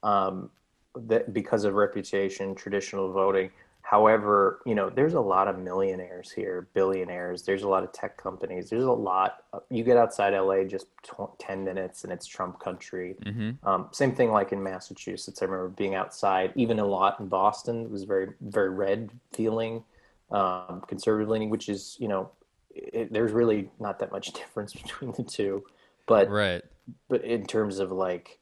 [0.02, 0.50] um
[0.94, 3.50] that because of reputation, traditional voting.
[3.82, 7.42] However, you know, there's a lot of millionaires here, billionaires.
[7.42, 8.70] There's a lot of tech companies.
[8.70, 9.42] There's a lot.
[9.68, 13.16] You get outside LA just tw- 10 minutes and it's Trump country.
[13.24, 13.66] Mm-hmm.
[13.68, 15.42] Um, same thing like in Massachusetts.
[15.42, 17.84] I remember being outside, even a lot in Boston.
[17.84, 19.82] It was very, very red feeling,
[20.30, 22.30] um, conservative leaning, which is, you know,
[22.72, 25.64] it, there's really not that much difference between the two.
[26.06, 26.62] But, Right.
[27.08, 28.38] but in terms of like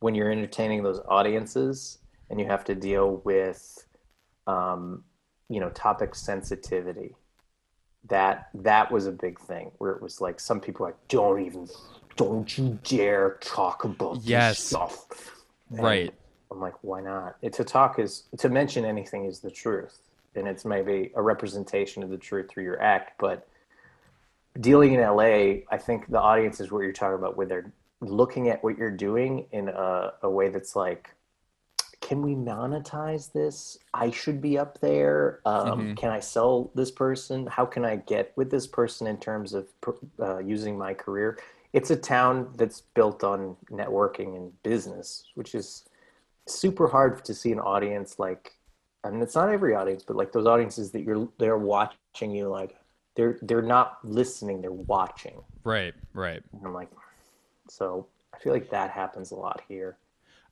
[0.00, 1.98] when you're entertaining those audiences
[2.30, 3.86] and you have to deal with,
[4.46, 5.04] um,
[5.48, 7.14] you know, topic sensitivity,
[8.08, 11.68] that that was a big thing where it was like some people like don't even
[12.16, 14.56] don't you dare talk about Yes.
[14.58, 15.06] this stuff
[15.70, 16.14] And Right.
[16.50, 19.98] i'm like why not it, to talk is to mention anything is the truth
[20.34, 23.46] and it's maybe a representation of the truth through your act but
[24.60, 28.48] dealing in la i think the audience is what you're talking about where they're looking
[28.48, 31.10] at what you're doing in a, a way that's like
[32.00, 33.76] can we monetize this?
[33.92, 35.40] I should be up there.
[35.44, 35.96] Um, Mhm.
[35.96, 37.46] Can I sell this person?
[37.46, 39.66] How can I get with this person in terms of
[40.20, 41.38] uh, using my career?
[41.72, 45.84] it's a town that's built on networking and business, which is
[46.46, 48.54] super hard to see an audience like.
[49.04, 52.48] I mean, it's not every audience, but like those audiences that you're they're watching you
[52.48, 52.74] like
[53.14, 55.40] they're they're not listening, they're watching.
[55.64, 56.42] Right, right.
[56.52, 56.90] And I'm like,
[57.70, 59.96] so I feel like that happens a lot here.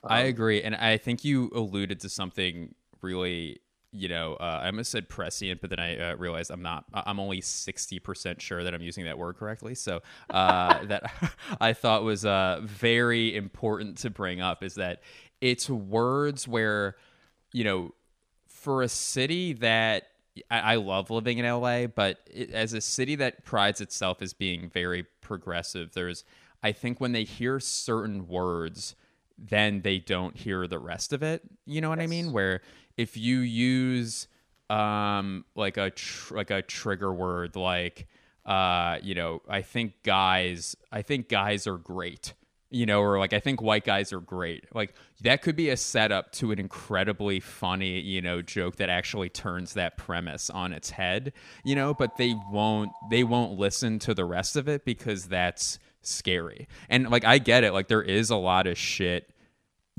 [0.03, 3.59] I agree, and I think you alluded to something really.
[3.93, 6.85] You know, uh, I almost said prescient, but then I uh, realized I'm not.
[6.93, 9.75] I'm only sixty percent sure that I'm using that word correctly.
[9.75, 11.11] So uh, that
[11.59, 15.01] I thought was uh, very important to bring up is that
[15.41, 16.95] it's words where,
[17.53, 17.93] you know,
[18.47, 20.09] for a city that
[20.49, 24.33] I, I love living in LA, but it, as a city that prides itself as
[24.33, 26.23] being very progressive, there's
[26.63, 28.95] I think when they hear certain words,
[29.37, 31.43] then they don't hear the rest of it.
[31.65, 32.31] You know what I mean?
[32.31, 32.61] Where
[32.97, 34.27] if you use
[34.69, 38.05] um like a tr- like a trigger word like
[38.45, 42.33] uh you know I think guys I think guys are great
[42.69, 44.65] you know, or like I think white guys are great.
[44.75, 49.29] Like that could be a setup to an incredibly funny, you know, joke that actually
[49.29, 51.31] turns that premise on its head,
[51.63, 55.79] you know, but they won't they won't listen to the rest of it because that's
[56.07, 56.67] scary.
[56.89, 59.31] And like I get it, like there is a lot of shit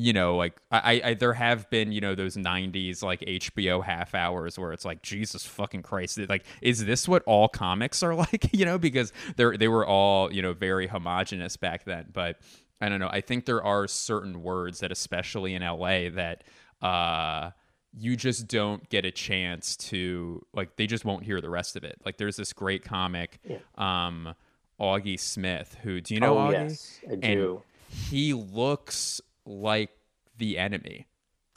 [0.01, 4.14] you know, like I, I, there have been, you know, those '90s like HBO half
[4.14, 8.49] hours where it's like, Jesus fucking Christ, like, is this what all comics are like?
[8.53, 12.07] You know, because they're they were all, you know, very homogenous back then.
[12.12, 12.38] But
[12.81, 13.09] I don't know.
[13.11, 16.44] I think there are certain words that, especially in LA, that
[16.81, 17.51] uh,
[17.92, 20.77] you just don't get a chance to like.
[20.77, 22.01] They just won't hear the rest of it.
[22.07, 23.40] Like, there's this great comic,
[23.77, 24.33] um,
[24.81, 26.53] Augie Smith, who do you know oh Augie?
[26.53, 27.62] yes, I And do.
[27.88, 29.91] he looks like
[30.37, 31.07] the enemy.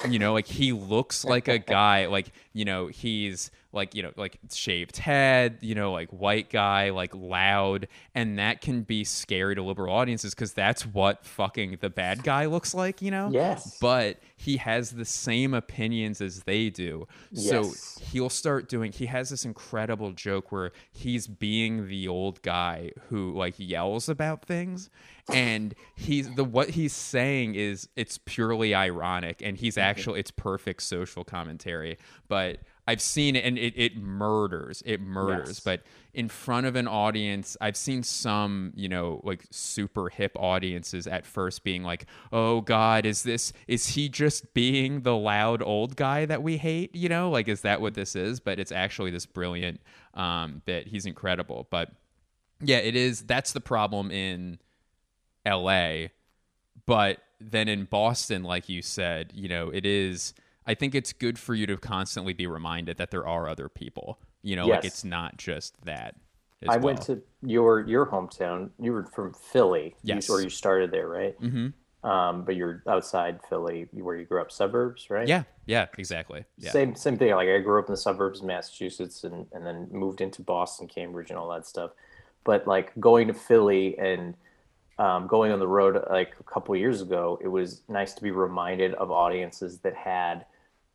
[0.10, 4.12] You know, like he looks like a guy, like, you know, he's like, you know,
[4.16, 7.88] like shaved head, you know, like white guy, like loud.
[8.14, 12.46] And that can be scary to liberal audiences because that's what fucking the bad guy
[12.46, 13.30] looks like, you know?
[13.32, 13.78] Yes.
[13.80, 17.08] But he has the same opinions as they do.
[17.34, 18.00] So Yes.
[18.12, 23.34] he'll start doing he has this incredible joke where he's being the old guy who
[23.34, 24.90] like yells about things
[25.34, 29.90] and he's the what he's saying is it's purely ironic and he's mm-hmm.
[29.90, 34.82] actually it's perfect social commentary but I've seen it and it, it murders.
[34.86, 35.50] It murders.
[35.50, 35.60] Yes.
[35.60, 41.08] But in front of an audience, I've seen some, you know, like super hip audiences
[41.08, 45.96] at first being like, oh God, is this, is he just being the loud old
[45.96, 46.96] guy that we hate?
[46.96, 48.40] You know, like, is that what this is?
[48.40, 49.80] But it's actually this brilliant
[50.16, 50.88] um, bit.
[50.88, 51.68] He's incredible.
[51.70, 51.92] But
[52.62, 53.22] yeah, it is.
[53.22, 54.60] That's the problem in
[55.46, 56.08] LA.
[56.86, 60.34] But then in Boston, like you said, you know, it is.
[60.68, 64.20] I think it's good for you to constantly be reminded that there are other people.
[64.44, 66.16] You know, like it's not just that.
[66.68, 68.70] I went to your your hometown.
[68.80, 70.30] You were from Philly, You- Yes.
[70.30, 71.40] or you started there, right?
[71.42, 72.08] Mm-hmm.
[72.08, 75.28] Um, but you're outside Philly, where you grew up, suburbs, right?
[75.28, 76.46] Yeah, yeah, exactly.
[76.58, 76.72] Yeah.
[76.72, 77.32] Same same thing.
[77.36, 80.88] Like I grew up in the suburbs of Massachusetts, and and then moved into Boston,
[80.88, 81.92] Cambridge, and all that stuff.
[82.44, 84.36] But like going to Philly and
[84.98, 88.32] um, going on the road like a couple years ago, it was nice to be
[88.32, 90.46] reminded of audiences that had,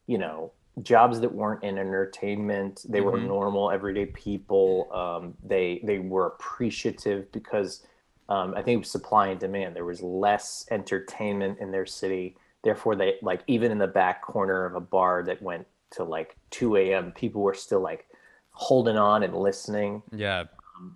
[0.06, 2.84] you know, jobs that weren't in entertainment.
[2.88, 4.88] They were normal, everyday people.
[4.92, 7.86] Um, they they were appreciative because
[8.28, 9.74] um, I think it was supply and demand.
[9.74, 12.36] There was less entertainment in their city.
[12.62, 16.36] Therefore, they like even in the back corner of a bar that went to like
[16.50, 17.12] 2 a.m.
[17.12, 18.06] People were still like
[18.50, 20.44] holding on and listening yeah,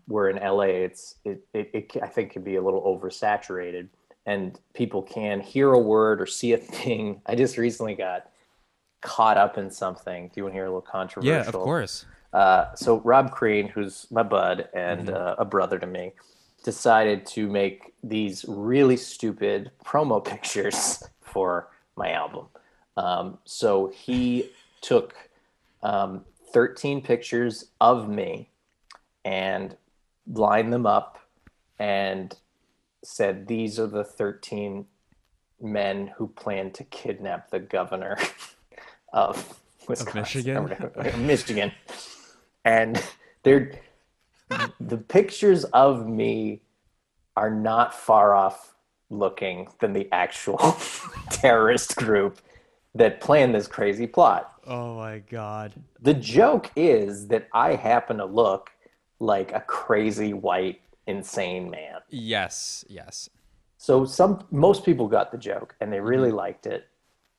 [0.06, 3.88] where in LA it's it, it, it I think can be a little oversaturated
[4.26, 7.22] and people can hear a word or see a thing.
[7.26, 8.29] I just recently got
[9.00, 10.28] caught up in something.
[10.28, 11.32] Do you want to hear a little controversial?
[11.32, 12.06] yeah, of course.
[12.32, 16.12] Uh, so Rob Crean, who's my bud and uh, a brother to me,
[16.62, 22.46] decided to make these really stupid promo pictures for my album.
[22.96, 25.14] Um, so he took
[25.82, 28.50] um, 13 pictures of me
[29.24, 29.76] and
[30.26, 31.18] lined them up
[31.78, 32.36] and
[33.02, 34.86] said, These are the 13
[35.60, 38.16] men who plan to kidnap the governor
[39.12, 40.76] of Wisconsin, Michigan?
[41.26, 41.72] Michigan.
[42.64, 43.02] And
[43.42, 43.72] they're
[44.80, 46.62] the pictures of me
[47.36, 48.74] are not far off
[49.08, 50.58] looking than the actual
[51.30, 52.38] terrorist group
[52.94, 55.72] that planned this crazy plot Oh my god.
[56.00, 58.70] the joke is that I happen to look
[59.20, 62.00] like a crazy white insane man.
[62.08, 63.28] Yes, yes.
[63.76, 66.38] So some most people got the joke and they really mm-hmm.
[66.38, 66.88] liked it.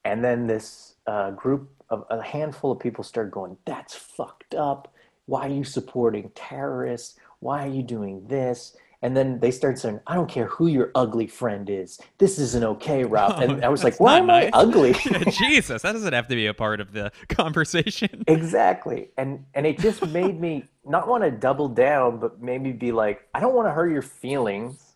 [0.05, 4.93] And then this uh, group of a handful of people started going, "That's fucked up.
[5.25, 7.19] Why are you supporting terrorists?
[7.39, 10.91] Why are you doing this?" And then they start saying, I don't care who your
[10.93, 11.99] ugly friend is.
[12.19, 13.41] This isn't okay, Rob.
[13.41, 14.51] And I was like, why am not I nice.
[14.53, 14.93] ugly?
[15.31, 18.23] Jesus, that doesn't have to be a part of the conversation.
[18.27, 19.09] exactly.
[19.17, 22.91] And and it just made me not want to double down, but made me be
[22.91, 24.90] like, I don't want to hurt your feelings.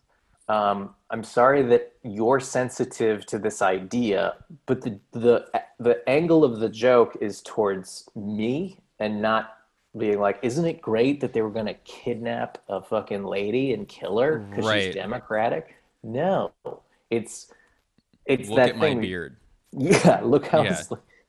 [0.48, 4.34] Um, I'm sorry that you're sensitive to this idea,
[4.66, 5.46] but the the
[5.78, 9.56] the angle of the joke is towards me and not
[9.96, 13.88] being like, isn't it great that they were going to kidnap a fucking lady and
[13.88, 14.82] kill her because Right.
[14.84, 15.76] she's Democratic?
[16.02, 16.52] No,
[17.10, 17.52] it's
[18.24, 19.00] it's Look that at my thing.
[19.00, 19.36] beard.
[19.78, 20.80] Yeah, look how Yeah.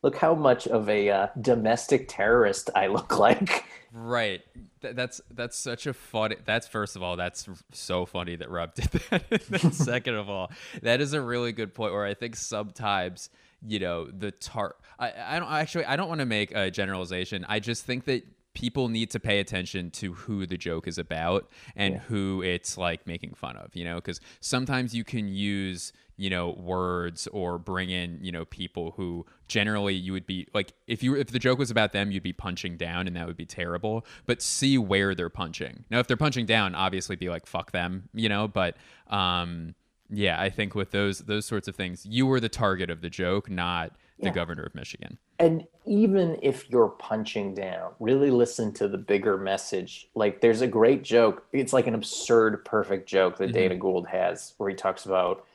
[0.07, 3.65] Look how much of a uh, domestic terrorist I look like.
[3.91, 4.41] Right.
[4.81, 6.37] Th- that's that's such a funny.
[6.45, 9.73] That's first of all, that's so funny that Rob did that.
[9.73, 10.49] Second of all,
[10.81, 11.91] that is a really good point.
[11.91, 13.29] Where I think sometimes
[13.65, 14.75] you know the tar.
[14.97, 15.85] I I don't actually.
[15.85, 17.45] I don't want to make a generalization.
[17.49, 21.49] I just think that people need to pay attention to who the joke is about
[21.75, 23.75] and who it's like making fun of.
[23.75, 28.45] You know, because sometimes you can use you know words or bring in you know
[28.45, 32.11] people who generally you would be like if you if the joke was about them
[32.11, 35.99] you'd be punching down and that would be terrible but see where they're punching now
[35.99, 38.75] if they're punching down obviously be like fuck them you know but
[39.07, 39.75] um
[40.09, 43.09] yeah i think with those those sorts of things you were the target of the
[43.09, 48.87] joke not the governor of michigan And even if you're punching down, really listen to
[48.87, 50.09] the bigger message.
[50.15, 51.45] Like there's a great joke.
[51.53, 55.45] It's like an absurd, perfect joke that Dana Gould has where he talks about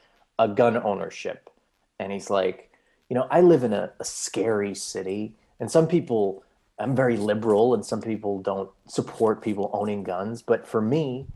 [0.42, 1.50] a gun ownership.
[1.98, 2.70] And he's like,
[3.08, 6.44] you know, I live in a, a scary city, and some people,
[6.78, 10.42] I'm very liberal, and some people don't support people owning guns.
[10.42, 11.26] But for me,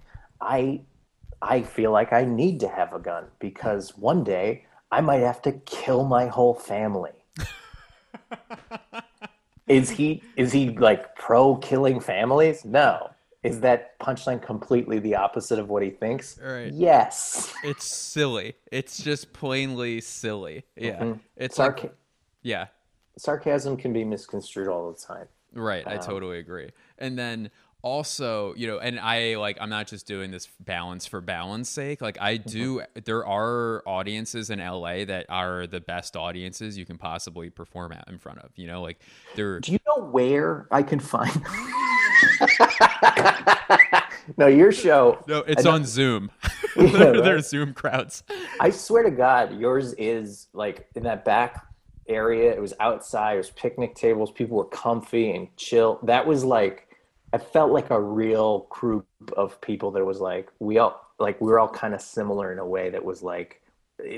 [0.40, 0.80] I
[1.42, 5.42] I feel like I need to have a gun because one day I might have
[5.42, 7.12] to kill my whole family.
[9.68, 12.64] is he is he like pro killing families?
[12.64, 13.10] No.
[13.46, 16.38] Is that punchline completely the opposite of what he thinks?
[16.42, 16.72] Right.
[16.72, 17.52] Yes.
[17.62, 21.20] it's silly it's just plainly silly yeah Mhm.
[21.36, 21.94] it's like
[22.42, 22.66] yeah
[23.18, 25.26] sarcasm can be misconstrued all the time.
[25.54, 26.70] Right, I Um, totally agree.
[26.98, 27.50] And then
[27.82, 32.02] also, you know, and I like I'm not just doing this balance for balance sake.
[32.02, 36.98] Like I do there are audiences in LA that are the best audiences you can
[36.98, 38.98] possibly perform at in front of, you know, like
[39.34, 41.30] they're Do you know where I can find
[44.36, 46.30] No, your show No, it's on Zoom.
[46.76, 47.24] Yeah, They're- right.
[47.24, 48.22] They're Zoom crowds.
[48.60, 51.64] I swear to God, yours is like in that back
[52.06, 52.52] area.
[52.52, 53.34] It was outside.
[53.34, 54.30] It was picnic tables.
[54.30, 55.98] People were comfy and chill.
[56.02, 56.88] That was like,
[57.32, 59.06] I felt like a real group
[59.38, 62.58] of people that was like, we all, like, we were all kind of similar in
[62.58, 63.62] a way that was like,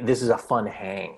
[0.02, 1.16] this is a fun hang.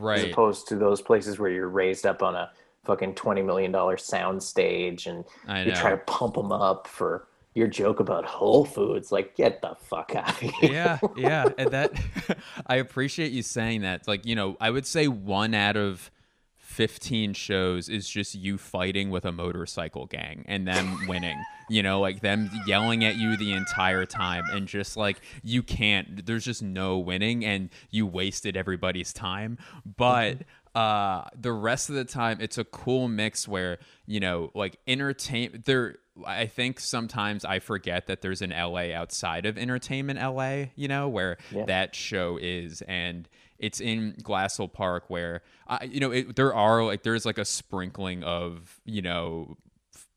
[0.00, 0.20] Right?
[0.20, 2.50] As opposed to those places where you're raised up on a
[2.88, 5.24] fucking $20 million sound stage and
[5.66, 9.12] you try to pump them up for your joke about Whole Foods.
[9.12, 10.72] Like, get the fuck out of here.
[10.72, 11.92] yeah, yeah, and that
[12.66, 14.08] I appreciate you saying that.
[14.08, 16.10] Like, you know, I would say one out of
[16.56, 21.36] 15 shows is just you fighting with a motorcycle gang and them winning.
[21.70, 26.24] You know, like them yelling at you the entire time and just like you can't
[26.24, 29.58] there's just no winning and you wasted everybody's time.
[29.84, 30.42] But mm-hmm.
[30.74, 35.62] Uh the rest of the time it's a cool mix where, you know, like entertain
[35.64, 40.88] there I think sometimes I forget that there's an LA outside of entertainment LA, you
[40.88, 41.64] know, where Yeah.
[41.66, 43.28] that show is and
[43.58, 47.44] it's in Glassell Park where I you know, it, there are like there's like a
[47.44, 49.56] sprinkling of, you know,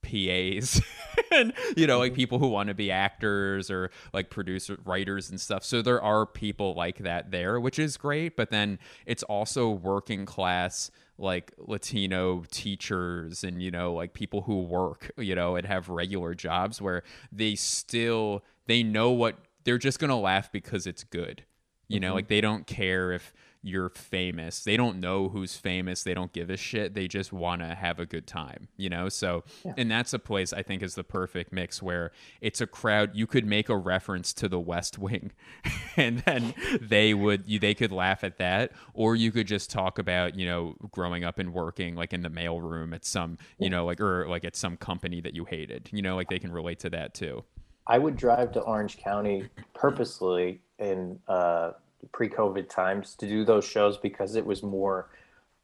[0.03, 0.81] PAs
[1.31, 5.39] and you know like people who want to be actors or like producer writers and
[5.39, 5.63] stuff.
[5.63, 10.25] So there are people like that there, which is great, but then it's also working
[10.25, 15.89] class like Latino teachers and you know like people who work, you know, and have
[15.89, 21.03] regular jobs where they still they know what they're just going to laugh because it's
[21.03, 21.43] good.
[21.87, 22.15] You know, mm-hmm.
[22.15, 24.63] like they don't care if you're famous.
[24.63, 26.03] They don't know who's famous.
[26.03, 26.93] They don't give a shit.
[26.95, 29.07] They just want to have a good time, you know?
[29.07, 29.43] So,
[29.77, 33.11] and that's a place I think is the perfect mix where it's a crowd.
[33.13, 35.31] You could make a reference to the West Wing
[35.97, 38.71] and then they would, you, they could laugh at that.
[38.93, 42.29] Or you could just talk about, you know, growing up and working like in the
[42.29, 46.01] mailroom at some, you know, like, or like at some company that you hated, you
[46.01, 47.43] know, like they can relate to that too.
[47.85, 51.71] I would drive to Orange County purposely in uh,
[52.11, 55.09] pre-COVID times to do those shows because it was more,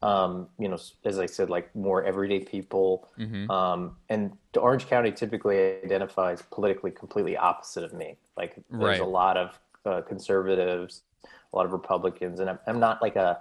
[0.02, 3.08] um, you know, as I said, like more everyday people.
[3.18, 3.50] Mm-hmm.
[3.50, 8.16] Um, and Orange County typically identifies politically completely opposite of me.
[8.36, 9.00] Like there's Right.
[9.00, 13.40] a lot of uh, conservatives, a lot of Republicans, and I'm, I'm not like a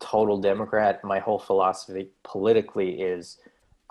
[0.00, 1.02] total Democrat.
[1.04, 3.38] My whole philosophy politically is,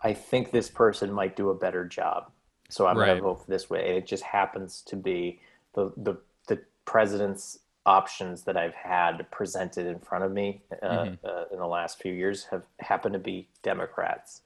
[0.03, 2.30] I think this person might do a better job,
[2.69, 3.05] so I'm Right.
[3.07, 3.88] going to vote for this way.
[3.88, 5.39] And it just happens to be
[5.73, 6.17] the the
[6.47, 11.25] the president's options that I've had presented in front of me uh, Mm-hmm.
[11.25, 14.41] uh, in the last few years have happened to be Democrats.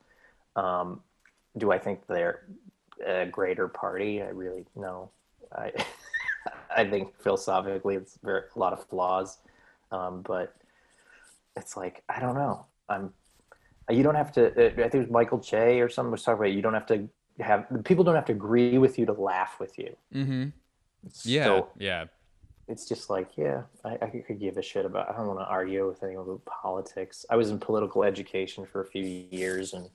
[0.55, 1.01] Um,
[1.57, 2.43] do I think they're
[3.05, 4.21] a greater party?
[4.21, 5.11] I really no.
[5.55, 5.71] I
[6.75, 9.38] I think philosophically it's very, a lot of flaws,
[9.91, 10.55] um, but
[11.55, 12.65] it's like I don't know.
[12.89, 13.13] I'm
[13.89, 14.47] you don't have to.
[14.47, 16.51] I think it was Michael Che or someone was talking about.
[16.51, 17.07] You don't have to
[17.39, 19.95] have people don't have to agree with you to laugh with you.
[20.13, 20.49] Mm-hmm.
[21.23, 21.43] Yeah.
[21.45, 22.05] So yeah.
[22.68, 25.09] It's just like, yeah, I, I could give a shit about.
[25.09, 27.26] I don't want to argue with anyone about politics.
[27.30, 29.89] I was in political education for a few years, and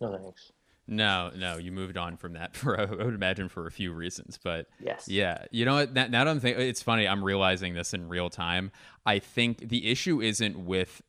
[0.00, 0.52] no thanks.
[0.86, 4.38] No, no, you moved on from that for I would imagine for a few reasons,
[4.42, 5.08] but Yes.
[5.08, 5.92] yeah, you know what?
[5.92, 7.06] Now, now that I'm thinking, it's funny.
[7.06, 8.72] I'm realizing this in real time.
[9.06, 11.00] I think the issue isn't with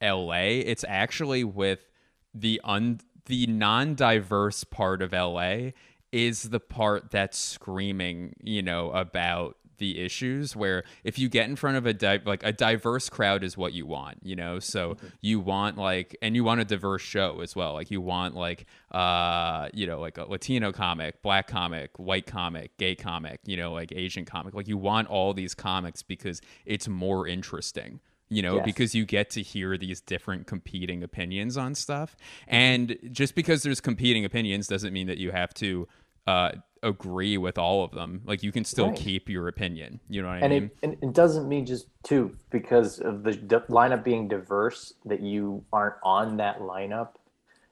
[0.00, 0.60] L.A.
[0.60, 1.88] It's actually with
[2.34, 5.74] the un the non-diverse part of L.A.
[6.10, 11.56] is the part that's screaming, you know, about the issues where if you get in
[11.56, 14.58] front of a di- like a diverse crowd is what you want you know?
[14.60, 17.72] So you want like and you want a diverse show as well.
[17.74, 22.76] Like you want like uh you know like a latino comic black comic white comic
[22.78, 24.54] gay comic you know like asian comic.
[24.54, 28.64] Like you want all these comics because it's more interesting you know, Yes.
[28.64, 32.16] because you get to hear these different competing opinions on stuff.
[32.48, 35.86] And just because there's competing opinions doesn't mean that you have to
[36.26, 36.52] uh,
[36.82, 38.22] agree with all of them.
[38.24, 38.92] Like you can still Right.
[38.92, 40.00] keep your opinion.
[40.08, 40.70] You know what I and mean?
[40.70, 45.20] it, and it doesn't mean just two because of the d- lineup being diverse that
[45.20, 47.10] you aren't on that lineup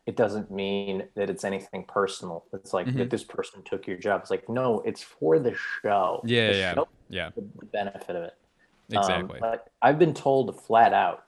[0.06, 2.96] it doesn't mean that it's anything personal it's like Mm-hmm.
[2.96, 6.52] that this person took your job it's like no it's for the show yeah, the
[6.52, 7.42] yeah, show, yeah, the
[7.72, 8.34] benefit of it
[8.96, 9.40] Um, exactly.
[9.40, 11.24] but i've been told flat out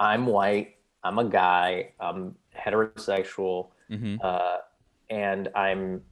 [0.00, 4.58] i'm white i'm a guy i'm heterosexual hmm uh,
[5.10, 6.02] and i'm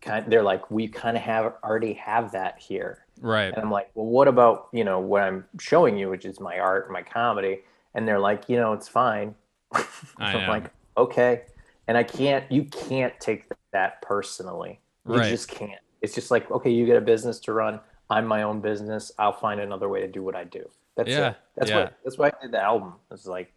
[0.00, 3.52] kind they're like we kind of have already have that here Right.
[3.54, 6.58] and I'm like, well, what about, you know, what I'm showing you, which is my
[6.58, 7.60] art, my comedy?
[7.94, 9.36] And they're like, you know, it's fine.
[9.72, 9.84] I
[10.18, 10.64] I'm like,
[10.96, 11.42] okay.
[11.86, 14.80] And I can't, you can't take that personally.
[15.08, 15.28] You Right.
[15.30, 15.80] just can't.
[16.02, 17.78] It's just like, okay, you get a business to run.
[18.10, 19.12] I'm my own business.
[19.16, 20.68] I'll find another way to do what I do.
[20.96, 21.36] That's Yeah, it.
[21.56, 21.76] That's yeah.
[21.84, 22.94] what, that's why I did the album.
[23.12, 23.52] It's like,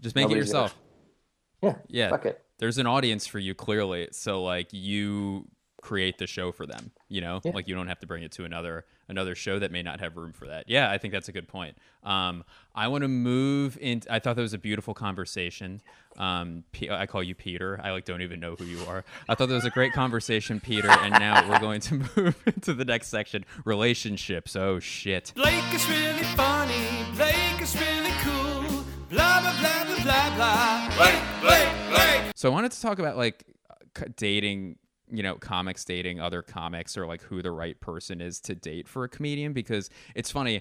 [0.00, 0.78] Just make it nobody's gonna- yourself.
[1.62, 2.10] yeah, Yeah.
[2.10, 2.42] fuck it.
[2.58, 4.08] There's an audience for you clearly.
[4.12, 5.48] So like you
[5.82, 7.40] create the show for them, you know?
[7.44, 7.52] Yeah.
[7.54, 10.16] Like you don't have to bring it to another another show that may not have
[10.16, 10.64] room for that.
[10.68, 11.76] Yeah, I think that's a good point.
[12.02, 12.42] Um
[12.74, 15.80] I want to move in I thought that was a beautiful conversation.
[16.16, 17.78] Um P- I call you Peter.
[17.84, 19.04] I like don't even know who you are.
[19.28, 22.74] I thought that was a great conversation, Peter, and now we're going to move into
[22.74, 24.56] the next section, relationships.
[24.56, 25.32] Oh shit.
[25.36, 27.04] Blake is really funny.
[27.14, 28.84] Blake is really cool.
[29.10, 30.96] Blah blah blah blah blah blah.
[30.96, 31.75] Blake, Blake, Blake.
[32.36, 34.76] So I wanted to talk about like uh, dating,
[35.10, 38.86] you know, comics dating other comics or like who the right person is to date
[38.86, 40.60] for a comedian because it's funny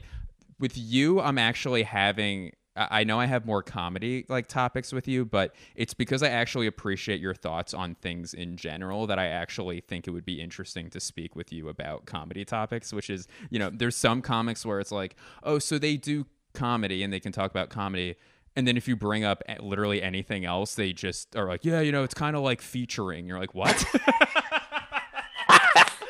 [0.58, 5.06] with you I'm actually having I I know I have more comedy like topics with
[5.06, 9.28] you, but it's because I actually appreciate your thoughts on things in general that I
[9.28, 13.28] actually think it would be interesting to speak with you about comedy topics, which is,
[13.50, 17.20] you know, there's some comics where it's like, oh, so they do comedy and they
[17.20, 18.16] can talk about comedy.
[18.56, 21.92] And then if you bring up literally anything else, they just are like, yeah, you
[21.92, 23.28] know, it's kind of like featuring.
[23.28, 23.86] You're like, what?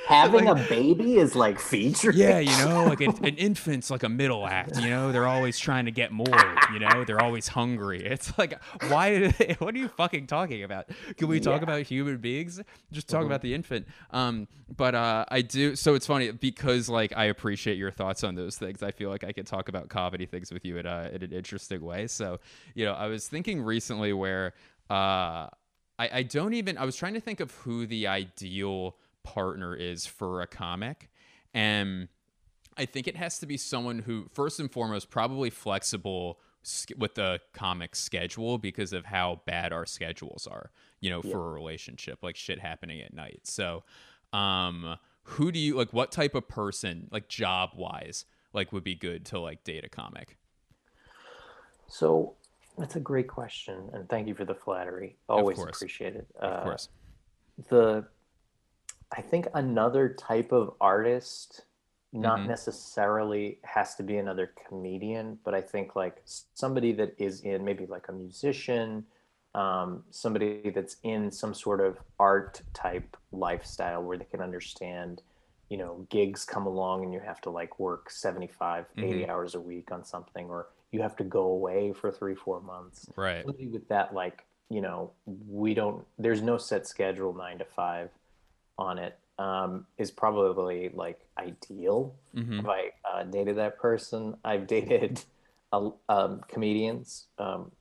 [0.08, 2.12] Having a baby is like feature.
[2.12, 4.78] yeah, you know, like an, an infant's like a middle act.
[4.80, 6.28] You know, they're always trying to get more.
[6.72, 8.03] You know, they're always hungry.
[8.06, 9.28] It's like, why?
[9.30, 10.89] they- What are you fucking talking about?
[11.18, 11.56] Can we talk Yeah.
[11.58, 11.64] Mm-hmm.
[11.64, 12.62] about human beings?
[12.91, 13.88] Just talk about the infant.
[14.12, 15.76] Um, but uh, I do.
[15.76, 18.84] So it's funny because like I appreciate your thoughts on those things.
[18.84, 21.32] I feel like I could talk about comedy things with you in, a, in an
[21.32, 22.08] interesting way.
[22.08, 22.39] So
[22.76, 24.53] you know, I was thinking recently where
[24.89, 25.47] uh,
[25.97, 26.78] I, I don't even.
[26.78, 28.95] I was trying to think of who the ideal
[29.26, 31.09] partner is for a comic,
[31.53, 32.07] and
[32.78, 36.39] I think it has to be someone who, first and foremost, probably flexible
[36.97, 40.71] with the comic schedule because of how bad our schedules are.
[41.01, 43.41] You know, for a relationship, like shit happening at night.
[43.43, 43.84] So,
[44.34, 45.91] um, who do you like?
[45.91, 49.89] What type of person, like job wise, like would be good to like date a
[49.89, 50.38] comic?
[51.88, 52.36] So
[52.78, 53.89] that's a great question.
[53.93, 55.17] And thank you for the flattery.
[55.30, 56.28] Always appreciate it.
[56.41, 56.89] Uh, Of course.
[57.69, 58.05] the
[59.12, 61.66] I think another type of artist,
[62.12, 62.47] not Mhm.
[62.47, 66.22] necessarily has to be another comedian, but I think like
[66.53, 69.06] somebody that is in maybe like a musician,
[69.53, 75.22] um, somebody that's in some sort of art type lifestyle where they can understand,
[75.70, 79.62] you know, gigs come along and you have to like work 75, 80 hours a
[79.62, 83.47] week on something, or you have to go away for three, four months Right.
[83.47, 88.10] somebody with that like you know we don't there's no set schedule nine to five
[88.78, 92.15] on it um, is probably like ideal.
[92.34, 95.21] If I uh, dated that person, I've dated
[95.71, 97.71] uh, um, comedians, um,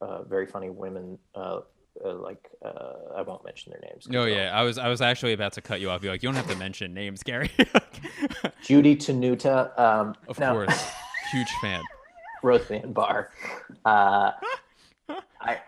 [0.00, 1.18] uh, very funny women.
[1.34, 1.60] Uh,
[2.04, 4.06] uh, like uh, I won't mention their names.
[4.12, 6.00] Oh yeah, I was I was actually about to cut you off.
[6.00, 7.50] Be like, you don't have to mention names, Gary.
[8.62, 9.78] Judy Tenuta.
[9.78, 10.90] Um, of no, course,
[11.32, 11.82] huge fan.
[12.42, 13.30] Roseanne Barr.
[13.84, 14.32] Uh,
[15.40, 15.58] I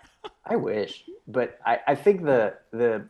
[0.45, 3.09] I wish, but I, I think the the.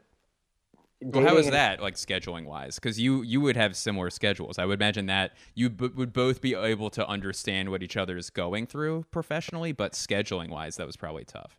[1.00, 2.74] Well, how is dating- that like scheduling wise?
[2.76, 4.58] Because you you would have similar schedules.
[4.58, 8.16] I would imagine that you b- would both be able to understand what each other
[8.16, 11.56] is going through professionally, but scheduling wise, that was probably tough.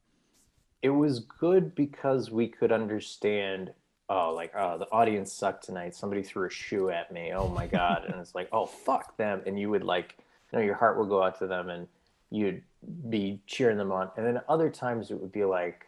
[0.81, 3.73] It was good because we could understand.
[4.09, 5.95] Oh, like oh, the audience sucked tonight.
[5.95, 7.31] Somebody threw a shoe at me.
[7.33, 8.05] Oh my god!
[8.05, 9.41] and it's like, oh fuck them.
[9.45, 10.17] And you would like,
[10.51, 11.87] you know, your heart would go out to them, and
[12.29, 12.61] you'd
[13.09, 14.09] be cheering them on.
[14.17, 15.85] And then other times it would be like,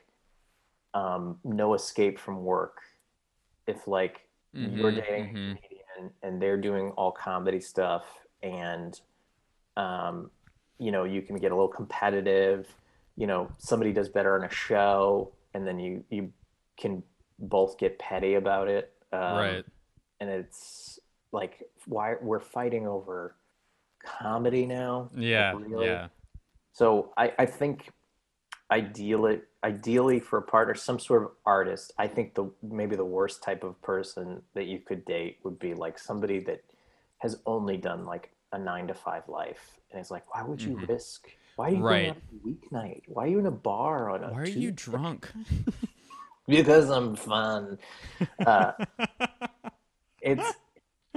[0.93, 2.81] um, no escape from work.
[3.67, 4.21] If like
[4.61, 5.57] you're Mhm, dating a mhm.
[5.57, 8.05] comedian and they're doing all comedy stuff,
[8.43, 8.99] and
[9.77, 10.31] um,
[10.79, 12.67] you know, you can get a little competitive.
[13.17, 16.31] You know, somebody does better on a show, and then you you
[16.77, 17.03] can
[17.39, 18.93] both get petty about it.
[19.13, 19.65] Um, right.
[20.19, 20.99] And it's
[21.31, 23.35] like, why we're fighting over
[24.03, 25.09] comedy now?
[25.13, 25.51] Like, Yeah.
[25.51, 25.85] really?
[25.85, 26.07] Yeah.
[26.73, 27.89] So I, I think
[28.71, 31.91] ideally, ideally for a partner, some sort of artist.
[31.97, 35.73] I think the maybe the worst type of person that you could date would be
[35.73, 36.63] like somebody that
[37.19, 40.75] has only done like a nine to five life, and it's like, why would you
[40.87, 41.27] risk?
[41.55, 41.83] Why are you Mm-hmm.
[41.83, 42.01] Right.
[42.03, 43.01] going on a weeknight?
[43.07, 45.31] Why are you in a bar on a Why are you drunk?
[46.47, 47.77] because I'm fun.
[48.45, 48.71] Uh,
[50.21, 50.55] it's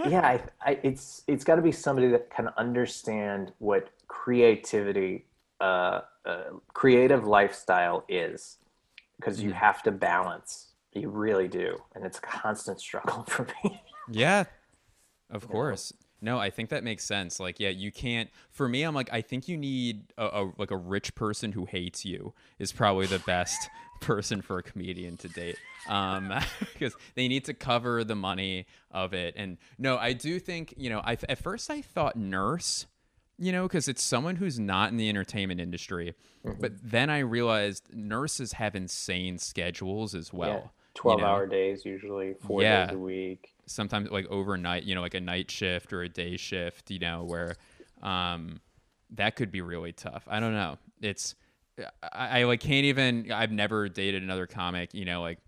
[0.05, 5.27] yeah, I, I, it's it's got to be somebody that can understand what creativity,
[5.65, 6.43] uh, uh,
[6.75, 8.59] creative lifestyle is,
[9.17, 10.73] because you have to balance.
[10.93, 13.83] You really do, and it's a constant struggle for me.
[14.11, 14.45] Yeah,
[15.31, 15.93] of course.
[16.21, 17.41] No, I think that makes sense.
[17.41, 18.31] Like, yeah, you can't.
[18.51, 21.65] For me, I'm like, I think you need a, a like a rich person who
[21.65, 23.69] hates you is probably the best
[24.01, 25.57] person for a comedian to date,
[25.89, 26.33] um,
[26.73, 29.35] because they need to cover the money of it.
[29.37, 31.01] And no, I do think you know.
[31.03, 32.87] I at first I thought nurse,
[33.39, 36.15] you know, because it's someone who's not in the entertainment industry,
[36.47, 36.61] Mm-hmm.
[36.61, 40.49] but then I realized nurses have insane schedules as well.
[40.49, 41.27] yeah, you twelve know?
[41.27, 42.85] hour days usually, four Yeah.
[42.87, 43.55] days a week.
[43.67, 47.25] sometimes like overnight, you know, like a night shift or a day shift, you know,
[47.25, 47.57] where
[48.03, 48.61] um
[49.11, 50.25] that could be really tough.
[50.29, 50.77] I don't know.
[51.01, 51.35] It's
[52.13, 55.39] I, I like can't even I've never dated another comic, you know, like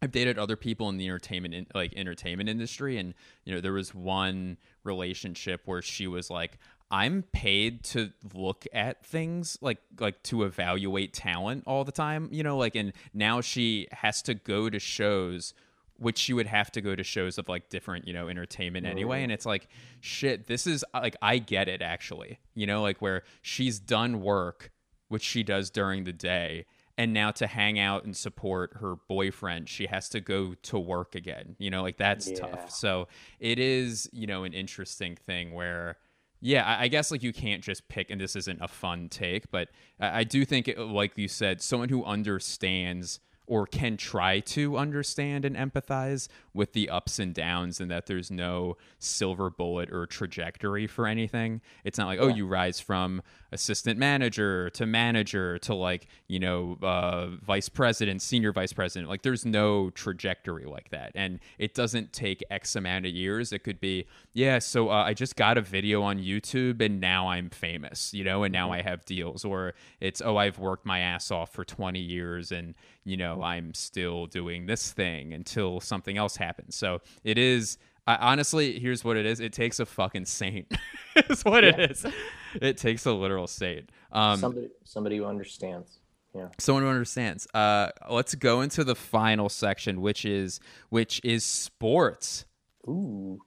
[0.00, 3.12] I've dated other people in the entertainment in, like entertainment industry and
[3.44, 6.58] you know there was one relationship where she was like
[6.90, 12.42] I'm paid to look at things like like to evaluate talent all the time, you
[12.42, 15.54] know, like and now she has to go to shows
[16.00, 19.22] which she would have to go to shows of like different, you know, entertainment anyway
[19.22, 19.68] and it's like
[20.00, 22.38] shit, this is like I get it actually.
[22.54, 24.70] You know, like where she's done work
[25.08, 26.64] which she does during the day
[26.98, 31.14] and now to hang out and support her boyfriend she has to go to work
[31.14, 32.40] again you know like that's Yeah.
[32.40, 33.08] tough so
[33.40, 35.96] it is you know an interesting thing where
[36.40, 39.50] yeah I, I guess like you can't just pick and this isn't a fun take
[39.50, 39.68] but
[40.00, 44.76] i, I do think it, like you said someone who understands or can try to
[44.76, 50.06] understand and empathize with the ups and downs and that there's no silver bullet or
[50.06, 51.62] trajectory for anything.
[51.82, 53.22] It's not like, oh, you rise from
[53.52, 59.08] assistant manager to manager to like, you know, uh, vice president, senior vice president.
[59.08, 61.12] Like there's no trajectory like that.
[61.14, 63.52] And it doesn't take X amount of years.
[63.52, 67.28] It could be, yeah, so uh, I just got a video on YouTube and now
[67.28, 69.44] I'm famous, you know, and now I have deals.
[69.44, 72.74] Or it's, oh, I've worked my ass off for 20 years and,
[73.04, 76.76] you know, I'm still doing this thing until something else happens.
[76.76, 77.78] So it is.
[78.06, 79.38] I, honestly, here's what it is.
[79.38, 80.72] It takes a fucking saint.
[81.28, 82.06] is what it is.
[82.62, 83.90] It takes a literal state.
[84.12, 85.98] Um, somebody, somebody who understands.
[86.34, 86.48] Yeah.
[86.58, 87.48] someone who understands.
[87.54, 92.44] Uh, let's go into the final section, which is which is sports.
[92.86, 93.40] Ooh.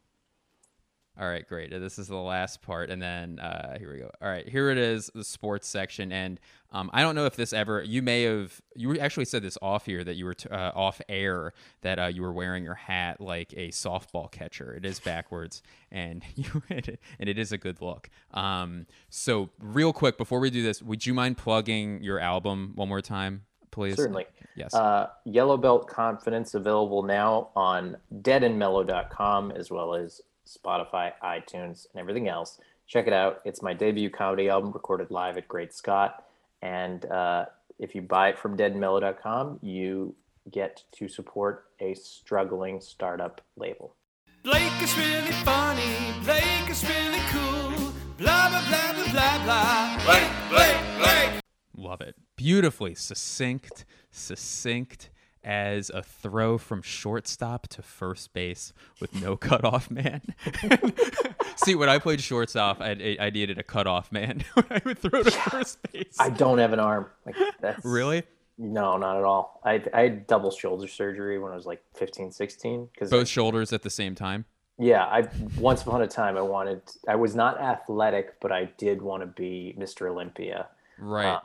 [1.20, 1.72] All right, great.
[1.72, 4.09] This is the last part, and then uh, here we go.
[4.22, 6.39] All right, here it is, the sports section, and
[6.72, 7.84] um, I don't know if this ever.
[7.84, 8.62] You may have.
[8.76, 11.51] You actually said this off here that you were t- uh, off air
[11.82, 14.74] that uh, you were wearing your hat like a softball catcher.
[14.74, 18.09] It is backwards, and you and it is a good look.
[18.34, 22.88] Um, so real quick before we do this, would you mind plugging your album one
[22.88, 23.97] more time, please?
[23.97, 24.28] Certainly.
[24.55, 24.74] Yes.
[24.74, 30.22] Uh, Yellow Belt Confidence available now on deadandmellow.com as well as
[30.57, 32.59] Spotify, iTunes, and everything else.
[32.87, 33.41] Check it out.
[33.45, 36.25] It's my debut comedy album recorded live at Great Scott.
[36.61, 37.45] And uh,
[37.79, 40.15] if you buy it from deadmellow.com, you
[40.51, 43.95] get to support a struggling startup label.
[44.43, 45.95] Blake is really funny.
[46.23, 47.93] Blake is really cool.
[48.17, 50.03] Blah blah blah blah blah blah.
[50.05, 51.41] Blake, Blake, Blake.
[51.77, 52.15] Love it.
[52.35, 55.09] Beautifully succinct, succinct
[55.43, 60.21] as a throw from shortstop to first base with no cutoff man.
[61.55, 65.23] See, when I played shortstop, I, I needed a cutoff man when I would throw
[65.23, 66.15] to first base.
[66.19, 67.07] I don't have an arm.
[67.25, 68.23] Like that's really?
[68.57, 69.59] No, not at all.
[69.65, 72.89] I, I had double shoulder surgery when I was like 15, 16.
[72.97, 74.45] Cause Both shoulders at the same time?
[74.77, 75.27] yeah, I
[75.59, 76.81] once upon a time I wanted.
[77.07, 80.09] I was not athletic, but I did want to be Mr.
[80.09, 80.67] Olympia
[80.99, 81.33] Right.
[81.33, 81.39] uh,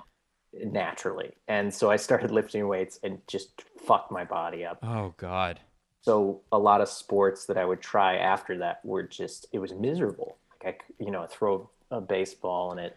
[0.64, 4.78] naturally, and so I started lifting weights and just fucked my body up.
[4.82, 5.60] oh, God.
[6.02, 9.74] So a lot of sports that I would try after that were just it was
[9.74, 10.36] miserable.
[10.64, 12.96] Like I, you know, I throw a baseball and it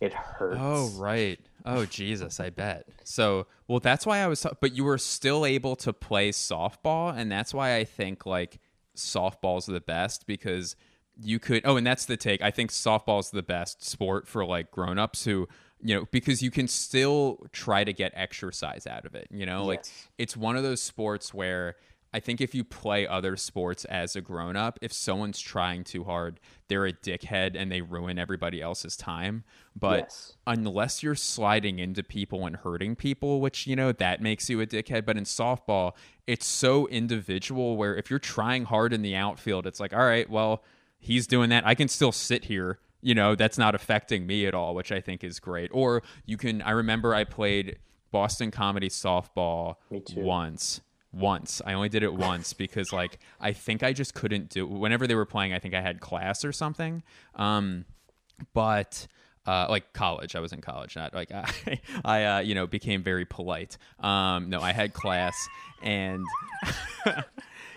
[0.00, 0.58] it hurts.
[0.60, 1.38] Oh, right.
[1.66, 2.86] Oh, Jesus, I bet.
[3.04, 7.14] So, well, that's why I was, but you were still able to play softball.
[7.14, 8.60] And that's why I think like
[8.96, 10.76] softball's the best because
[11.20, 12.40] you could, oh, and that's the take.
[12.42, 15.48] I think softball's the best sport for like grown-ups who,
[15.82, 19.28] you know, because you can still try to get exercise out of it.
[19.30, 19.84] You know, like
[20.18, 21.76] it's one of those sports where
[22.12, 26.04] I think if you play other sports as a grown up, if someone's trying too
[26.04, 29.44] hard, they're a dickhead and they ruin everybody else's time.
[29.76, 30.32] But Yes.
[30.46, 34.66] unless you're sliding into people and hurting people, which, you know, that makes you a
[34.66, 35.04] dickhead.
[35.04, 35.92] But in softball,
[36.26, 40.28] it's so individual where if you're trying hard in the outfield, it's like, all right,
[40.30, 40.64] well,
[40.98, 41.66] he's doing that.
[41.66, 42.78] I can still sit here.
[43.00, 45.70] You know, that's not affecting me at all, which I think is great.
[45.72, 47.78] Or you can, I remember I played
[48.10, 49.76] Boston comedy softball
[50.16, 50.80] once.
[51.12, 51.62] Once.
[51.64, 55.14] I only did it once because, like, I think I just couldn't do Whenever they
[55.14, 57.02] were playing, I think I had class or something.
[57.34, 57.84] Um,
[58.52, 59.06] but
[59.46, 63.02] uh, like college, I was in college, not like I, I uh, you know, became
[63.02, 63.78] very polite.
[63.98, 65.48] Um, no, I had class,
[65.82, 66.22] and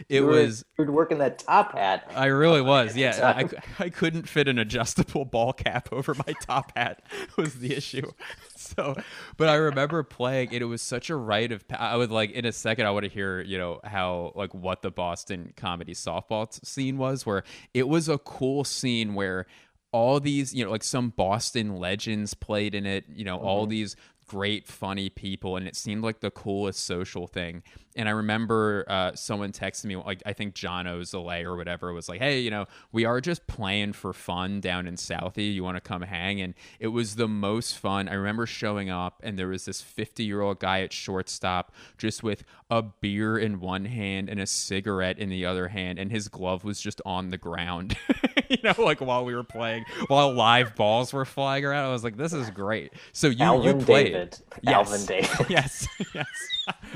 [0.10, 2.12] it You were, was you were working that top hat.
[2.16, 2.96] I really was.
[2.96, 3.50] Yeah, I.
[3.84, 7.04] I couldn't fit an adjustable ball cap over my top hat
[7.38, 8.12] was the issue.
[8.56, 8.96] So,
[9.36, 12.46] but I remember playing and it was such a rite of I would like in
[12.46, 16.48] a second I want to hear, you know, how like what the Boston comedy softball
[16.66, 17.44] scene was where
[17.74, 19.46] it was a cool scene where
[19.92, 23.72] all these, you know, like some Boston legends played in it, you know, all mm-hmm.
[23.72, 23.98] these
[24.28, 27.64] great funny people and it seemed like the coolest social thing
[27.96, 32.08] and i remember uh, someone texted me like i think john ozale or whatever was
[32.10, 35.76] like hey you know we are just playing for fun down in southie you want
[35.78, 39.48] to come hang and it was the most fun i remember showing up and there
[39.48, 44.30] was this 50 year old guy at shortstop just with a beer in one hand
[44.30, 47.98] and a cigarette in the other hand and his glove was just on the ground
[48.50, 52.04] you know like while we were playing while live balls were flying around i was
[52.04, 54.40] like this is great so you Alvin you played David.
[54.62, 54.74] Yes.
[54.74, 55.30] Alvin David.
[55.50, 56.28] yes yes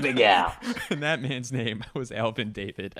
[0.00, 0.54] Big Al.
[0.90, 2.94] and that man's name was alvin david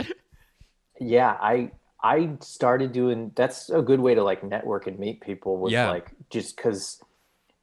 [1.01, 1.73] Yeah, I
[2.03, 3.33] I started doing.
[3.35, 5.59] That's a good way to like network and meet people.
[5.59, 5.89] Was Yeah.
[5.89, 7.03] like just because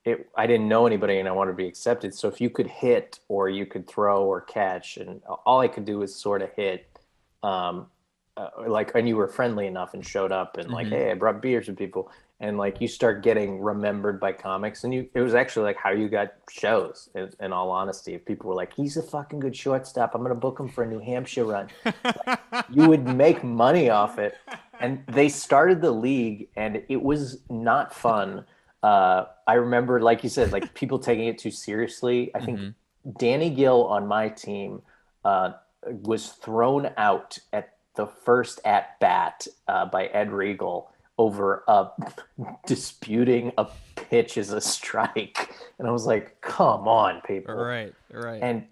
[0.06, 0.30] it.
[0.38, 2.16] I didn't know anybody and I wanted to be accepted.
[2.16, 5.86] So if you could hit or you could throw or catch, and all I could
[5.86, 6.88] do was sort of hit.
[7.44, 7.88] Um,
[8.38, 10.92] uh, like and you were friendly enough and showed up and like Mhm.
[10.92, 12.10] hey i brought beers to people
[12.40, 15.92] and like you start getting remembered by comics and you it was actually like how
[15.92, 19.56] you got shows in, in all honesty if people were like he's a fucking good
[19.56, 21.68] shortstop i'm gonna book him for a new hampshire run
[22.70, 24.36] you would make money off it
[24.80, 28.44] and they started the league and it was not fun
[28.82, 32.74] uh, i remember like you said like people taking it too seriously i think Mhm.
[33.18, 34.82] danny gill on my team
[35.24, 35.52] uh,
[35.86, 41.90] was thrown out at the first at bat uh, by ed regal over uh,
[42.66, 45.56] disputing a pitch as a strike.
[45.80, 47.56] And i was like come on people.
[47.56, 48.42] Right right.
[48.42, 48.66] And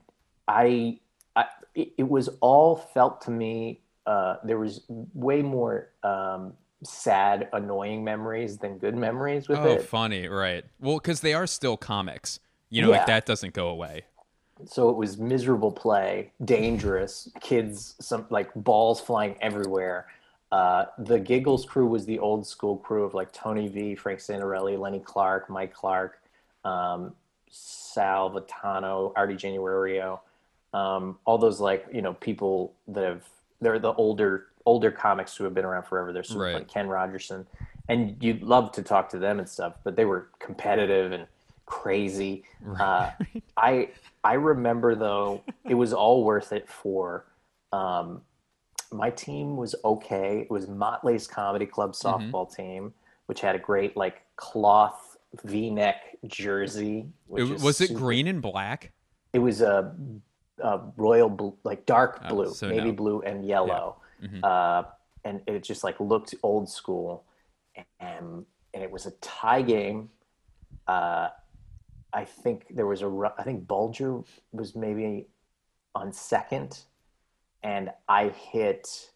[0.48, 1.00] I,
[1.36, 1.46] I
[1.76, 3.82] it, was all felt to me.
[4.06, 6.54] Uh, there was way more um,
[6.84, 9.84] sad, annoying memories than good memories with oh it.
[9.84, 10.66] funny right.
[10.80, 12.40] Well because they are still comics.
[12.70, 14.06] You know like that doesn't go away
[14.66, 20.08] So it was miserable play, dangerous kids, some like balls flying everywhere.
[20.52, 24.78] Uh, the Giggles crew was the old school crew of like Tony V, Frank Santorelli,
[24.78, 26.22] Lenny Clark, Mike Clark,
[26.66, 27.14] um,
[27.50, 30.20] Sal Vitano, Artie Januario,
[30.74, 33.24] um, all those like you know people that have
[33.62, 36.12] they're the older older comics who have been around forever.
[36.14, 36.54] They're super Right.
[36.54, 36.66] fun.
[36.66, 37.46] Ken Rogerson,
[37.88, 41.28] and you'd love to talk to them and stuff, but they were competitive and
[41.66, 42.44] crazy.
[42.80, 43.12] Uh,
[43.58, 43.90] I
[44.24, 47.26] I remember though it was all worth it for.
[47.72, 48.22] Um,
[48.92, 50.42] my team was okay.
[50.42, 52.94] It was Motley's Comedy Club softball team,
[53.28, 57.08] which had a great like cloth V-neck jersey.
[57.28, 58.92] Which It- was it super- green and black
[59.34, 59.96] It was a,
[60.60, 62.94] a royal blue, like dark Oh, blue, so navy no.
[62.94, 63.96] blue and yellow.
[64.22, 64.44] Mhm.
[64.44, 64.84] Uh,
[65.24, 67.24] and it just like looked old school,
[68.00, 70.10] and and it was a tie game.
[70.88, 71.30] Uh,
[72.14, 75.28] I think there was a I think Bulger was maybe
[75.96, 76.80] on second,
[77.64, 79.12] and I hit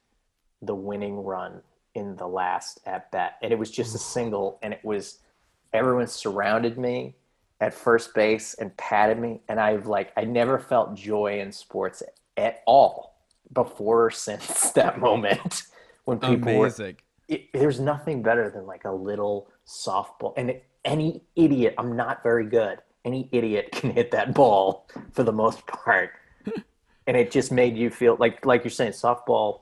[0.62, 1.62] the winning run
[1.94, 5.20] in the last at bat, and it was just a single, and it was
[5.74, 7.16] everyone surrounded me
[7.62, 12.02] at first base and patted me, and I've like I never felt joy in sports
[12.38, 13.16] at all
[13.54, 15.64] before or since that moment
[16.06, 16.74] when people were
[17.28, 20.34] it, there's nothing better than like a little softball.
[20.38, 25.32] And any idiot i'm not very good any idiot can hit that ball for the
[25.32, 26.12] most part
[27.08, 29.62] and it just made you feel like like you're saying softball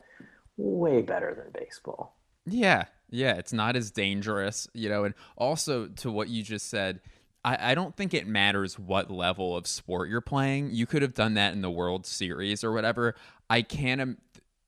[0.58, 2.16] way better than baseball
[2.46, 5.04] Yeah, yeah, it's not as dangerous, you know.
[5.04, 7.00] And also to what you just said,
[7.46, 10.72] I, I don't think it matters what level of sport you're playing.
[10.72, 13.14] You could have done that in the World Series or whatever.
[13.52, 14.20] I can't.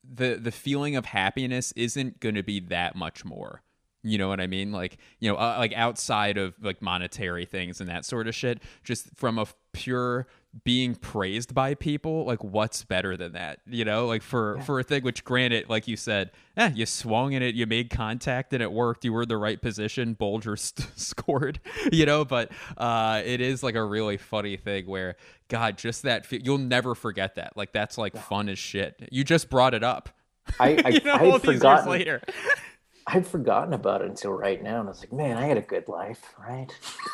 [0.04, 3.64] the The feeling of happiness isn't going to be that much more.
[4.06, 4.72] You know what I mean?
[4.72, 8.62] Like you know, uh, like outside of like monetary things and that sort of shit.
[8.84, 10.28] Just from a f- pure
[10.64, 13.60] being praised by people, like what's better than that?
[13.68, 17.34] You know, like for for a thing which, granted, like you said, eh, you swung
[17.34, 19.04] in it, you made contact, and it worked.
[19.04, 20.14] You were in the right position.
[20.14, 21.60] Bulger st- scored.
[21.92, 25.16] You know, but uh, it is like a really funny thing where,
[25.48, 27.58] God, just that fe- you'll never forget that.
[27.58, 29.10] Like that's like fun as shit.
[29.12, 30.10] You just brought it up.
[30.60, 32.22] i i, you know, I all had these years forgotten later.
[33.08, 35.62] I'd forgotten about it until right now and i was like man i had a
[35.62, 36.68] good life right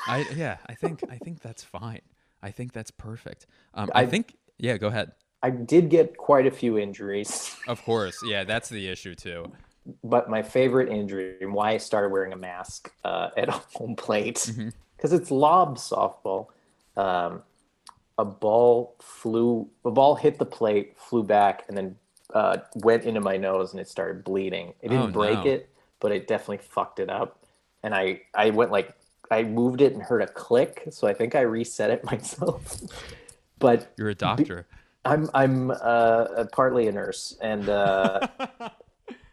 [0.08, 2.02] I yeah, I think I think that's fine.
[2.42, 3.46] I think that's perfect.
[3.76, 5.12] Um, I, think yeah, go ahead.
[5.44, 9.46] i did get quite a few injuries Of course, yeah, that's the issue too.
[10.04, 14.52] but my favorite injury and why I started wearing a mask uh, at home plate
[14.98, 16.48] because it's lob softball.
[16.98, 17.44] Um,
[18.18, 21.96] a ball flew, a ball hit the plate, flew back, and then
[22.34, 24.74] uh, went into my nose, and it started bleeding.
[24.82, 25.52] It didn't Oh, break no.
[25.52, 25.70] it,
[26.02, 27.46] but it definitely fucked it up.
[27.84, 28.94] And I, I went like,
[29.32, 32.82] I moved it and heard a click, so I think I reset it myself.
[33.60, 34.68] but You're a doctor.
[35.04, 38.28] I'm I'm uh, partly a nurse, and uh,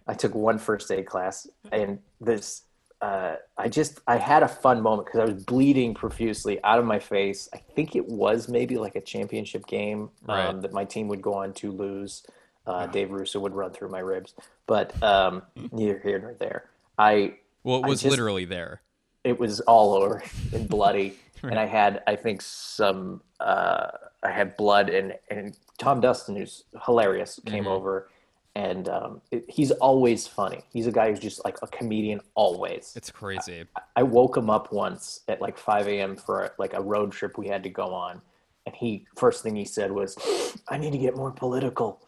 [0.07, 2.63] I took one first aid class, and this
[3.03, 6.87] uh, I just I had a fun moment because I was bleeding profusely out of
[6.87, 7.51] my face.
[7.53, 10.47] I think it was maybe like a championship game Right.
[10.47, 12.25] um, that my team would go on to lose.
[12.69, 14.35] Uh, Dave Russo would run through my ribs,
[14.67, 15.43] but um,
[15.73, 16.69] neither here nor there.
[16.99, 18.83] I Well, it was just- literally there.
[19.25, 21.19] it was all over and bloody.
[21.43, 23.87] And i had i think some uh
[24.25, 28.09] i had blood and and tom dustin who's hilarious came over
[28.57, 30.65] and um it, he's always funny.
[30.73, 32.93] He's a guy who's just like a comedian always.
[32.97, 33.67] It's crazy.
[33.95, 37.47] i woke him up once at like 5 a.m for like a road trip we
[37.47, 38.21] had to go on.
[38.67, 40.17] And he first thing he said was
[40.69, 42.01] i need to get more political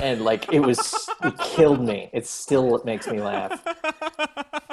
[0.00, 3.62] and like it was it killed me it still makes me laugh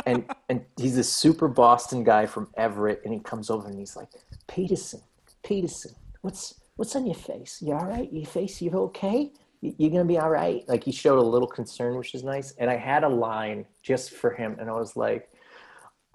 [0.05, 3.95] and and he's a super Boston guy from Everett, and he comes over and he's
[3.95, 4.07] like,
[4.47, 5.01] Peterson,
[5.43, 5.91] Peterson,
[6.21, 7.61] what's what's on your face?
[7.61, 8.11] You all right?
[8.11, 9.31] Your face, you okay?
[9.61, 10.63] You- You're gonna be all right.
[10.67, 12.53] Like he showed a little concern, which is nice.
[12.57, 15.29] And I had a line just for him, and I was like,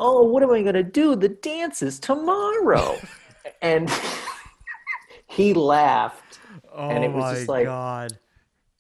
[0.00, 1.14] Oh, what am I gonna do?
[1.14, 2.96] The dance is tomorrow,
[3.62, 3.88] and
[5.26, 6.38] he laughed.
[6.76, 8.18] and it was oh just like god.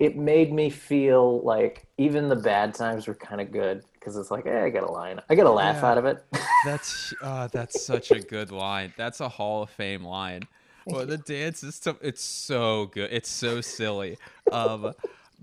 [0.04, 4.30] It made me feel like even the bad times were kind of good because it's
[4.30, 5.90] like, hey, I got a line, I got a laugh Yeah.
[5.90, 6.24] out of it.
[6.62, 8.92] That's uh, that's such a good line.
[8.96, 10.48] That's a Hall of Fame line.
[10.88, 13.10] Well, the dance is so, it's so good.
[13.12, 14.18] It's so silly.
[14.50, 14.94] Um,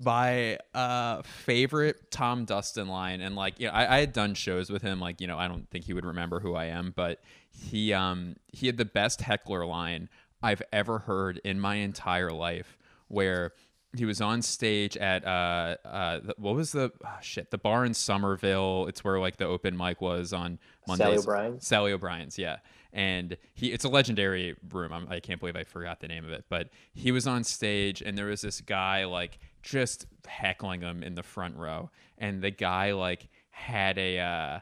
[0.03, 4.69] my uh favorite Tom Dustin line, and like you know, I, I had done shows
[4.69, 4.99] with him.
[4.99, 8.35] Like you know, I don't think he would remember who I am, but he um
[8.51, 10.09] he had the best heckler line
[10.41, 12.77] I've ever heard in my entire life,
[13.09, 13.53] where
[13.95, 17.93] he was on stage at uh uh what was the ah, shit the bar in
[17.93, 18.87] Somerville.
[18.87, 21.05] It's where like the open mic was on Mondays.
[21.05, 21.67] Sally O'Brien's?
[21.67, 22.57] Sally O'Brien's, yeah.
[22.93, 24.91] And he it's a legendary room.
[24.91, 28.01] I'm, I can't believe I forgot the name of it, but he was on stage
[28.01, 32.51] and there was this guy like just heckling him in the front row, and the
[32.51, 34.59] guy like had a uh,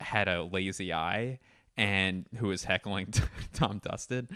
[0.00, 1.38] had a lazy eye
[1.76, 3.12] and who was heckling
[3.52, 4.28] Tom Dustin.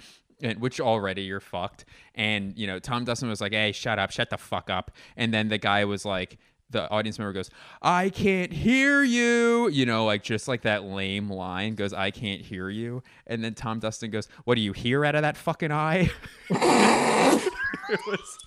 [0.42, 1.86] And, which already you're fucked.
[2.14, 5.32] And you know, Tom Dustin was like, "Hey, shut up, shut the fuck up." And
[5.32, 6.38] then the guy was like,
[6.70, 11.30] the audience member goes, "I can't hear you," you know, like just like that lame
[11.30, 15.04] line goes, "I can't hear you," and then Tom Dustin goes, "What do you hear
[15.04, 16.10] out of that fucking eye?"
[16.50, 18.38] it was,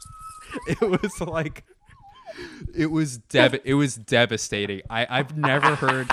[0.67, 1.63] it was like,
[2.75, 4.81] it was dev, it was devastating.
[4.89, 6.11] I I've never heard.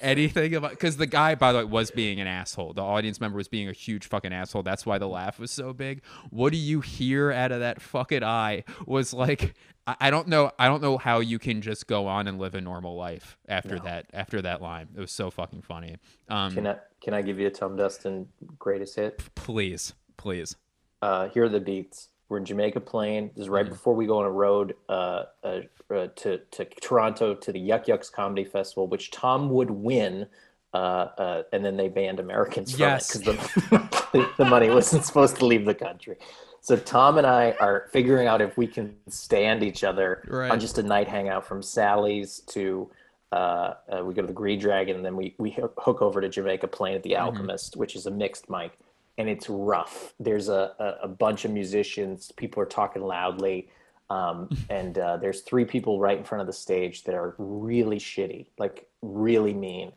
[0.00, 2.72] Anything about because the guy, by the way, was being an asshole.
[2.72, 4.62] The audience member was being a huge fucking asshole.
[4.62, 6.02] That's why the laugh was so big.
[6.30, 8.64] What do you hear out of that fucking eye?
[8.86, 9.54] Was like
[9.86, 10.50] I I don't know.
[10.58, 13.78] I don't know how you can just go on and live a normal life after
[13.80, 14.06] that.
[14.12, 15.96] After that line, it was so fucking funny.
[16.28, 18.28] Um, Can I can I give you a Tom Dustin
[18.58, 19.22] greatest hit?
[19.34, 20.56] please, please.
[21.02, 22.09] Uh, here are the beats.
[22.30, 23.32] We're in Jamaica Plain.
[23.34, 25.60] This is right before we go on a road uh, uh,
[25.92, 30.26] uh, to to Toronto to the Yuk Yuk's Comedy Festival, which Tom would win.
[30.72, 33.16] Uh, uh, and then they banned Americans from Yes.
[33.16, 33.40] it because
[34.12, 36.16] the, the money wasn't supposed to leave the country.
[36.60, 40.48] So Tom and I are figuring out if we can stand each other Right.
[40.52, 42.88] on just a night hangout from Sally's to
[43.32, 46.28] uh, uh, we go to the Green Dragon and then we we hook over to
[46.28, 47.24] Jamaica Plain at the Mm-hmm.
[47.24, 48.78] Alchemist, which is a mixed mic,
[49.20, 50.14] and it's rough.
[50.18, 52.32] There's a, a, a bunch of musicians.
[52.32, 53.68] People are talking loudly.
[54.08, 57.98] Um, and uh, there's three people right in front of the stage that are really
[57.98, 59.92] shitty, like really mean.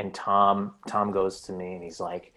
[0.00, 2.32] And Tom, Tom goes to me and he's like,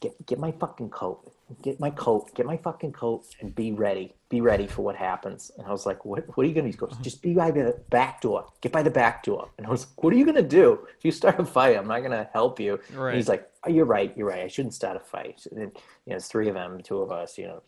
[0.00, 1.32] "Get, get my fucking coat.
[1.62, 2.34] Get my coat.
[2.34, 4.14] Get my fucking coat and be ready.
[4.28, 6.24] Be ready for what happens." And I was like, "What?
[6.36, 8.44] What are you gonna?" do?" He goes, "Just be by the back door.
[8.60, 10.86] Get by the back door." And I was like, "What are you gonna do?
[10.98, 13.14] If you start a fight, I'm not gonna help you." Right.
[13.14, 14.12] he's like, oh, "You're right.
[14.16, 14.42] You're right.
[14.42, 15.72] I shouldn't start a fight." And, then,
[16.04, 17.38] you know, it's three of them, two of us.
[17.38, 17.62] You know,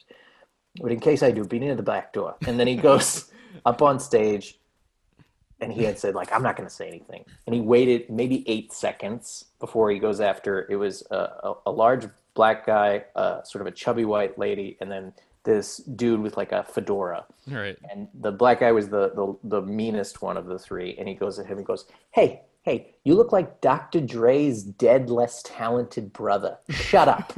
[0.81, 2.37] but in case I do, be near the back door.
[2.47, 3.31] And then he goes
[3.65, 4.59] up on stage
[5.61, 8.49] and he had said like i'm not going to say anything and he waited maybe
[8.49, 13.43] eight seconds before he goes after it was a, a, a large black guy uh,
[13.43, 15.13] sort of a chubby white lady and then
[15.45, 17.77] this dude with like a fedora right.
[17.91, 21.15] and the black guy was the, the the meanest one of the three and he
[21.15, 26.13] goes at him and goes hey hey you look like dr dre's dead less talented
[26.13, 26.59] brother.
[26.69, 27.33] Shut up.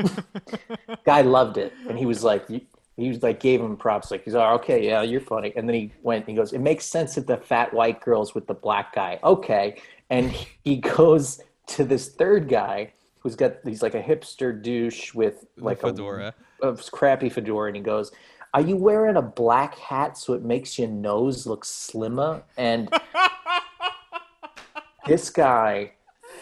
[1.05, 2.67] Guy loved it and he was like he
[2.97, 5.53] was like gave him props like he's like okay yeah you're funny.
[5.55, 8.35] And then he went and he goes it makes sense that the fat white girl's
[8.35, 9.21] with the black guy.
[9.23, 9.81] Okay.
[10.11, 10.33] And
[10.65, 15.83] he goes to this third guy who's got he's like a hipster douche with like
[15.83, 16.35] fedora.
[16.61, 18.11] a, fedora, a crappy fedora and he goes
[18.53, 22.43] are you wearing a black hat so it makes your nose look slimmer?
[22.57, 22.93] And
[25.07, 25.93] this guy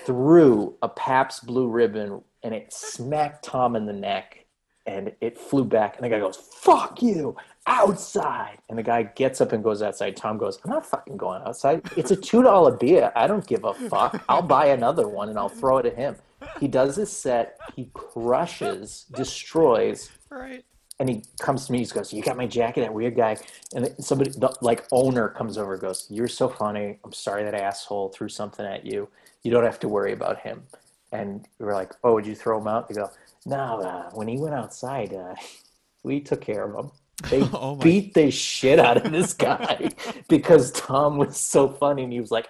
[0.05, 4.45] threw a Pabst blue ribbon and it smacked Tom in the neck
[4.87, 5.97] and it flew back.
[5.97, 7.37] And the guy goes, Fuck you,
[7.67, 8.59] outside.
[8.69, 10.17] And the guy gets up and goes outside.
[10.17, 11.83] Tom goes, I'm not fucking going outside.
[11.97, 13.13] It's a $2 beer.
[13.15, 14.23] I don't give a fuck.
[14.29, 16.17] I'll buy another one and I'll throw it at him.
[16.61, 20.65] He does his set, he crushes, destroys, Right.
[21.01, 21.79] And he comes to me.
[21.79, 23.37] He goes, "You got my jacket, that weird guy."
[23.75, 26.99] And somebody, the, like owner, comes over, and goes, "You're so funny.
[27.05, 29.09] I'm sorry that asshole threw something at you.
[29.43, 30.63] You don't have to worry about him."
[31.13, 33.11] And we're like, "Oh, would you throw him out?" They go,
[33.47, 33.81] "No.
[33.81, 35.35] Uh, when he went outside, uh,
[36.03, 36.91] we took care of him.
[37.31, 39.91] They Oh beat the shit out of this guy
[40.29, 42.49] because Tom was so funny, and he was like."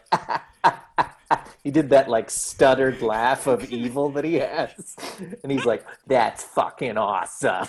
[1.64, 4.96] He did that like stuttered laugh of evil that he has.
[5.42, 7.66] And he's like, that's fucking awesome.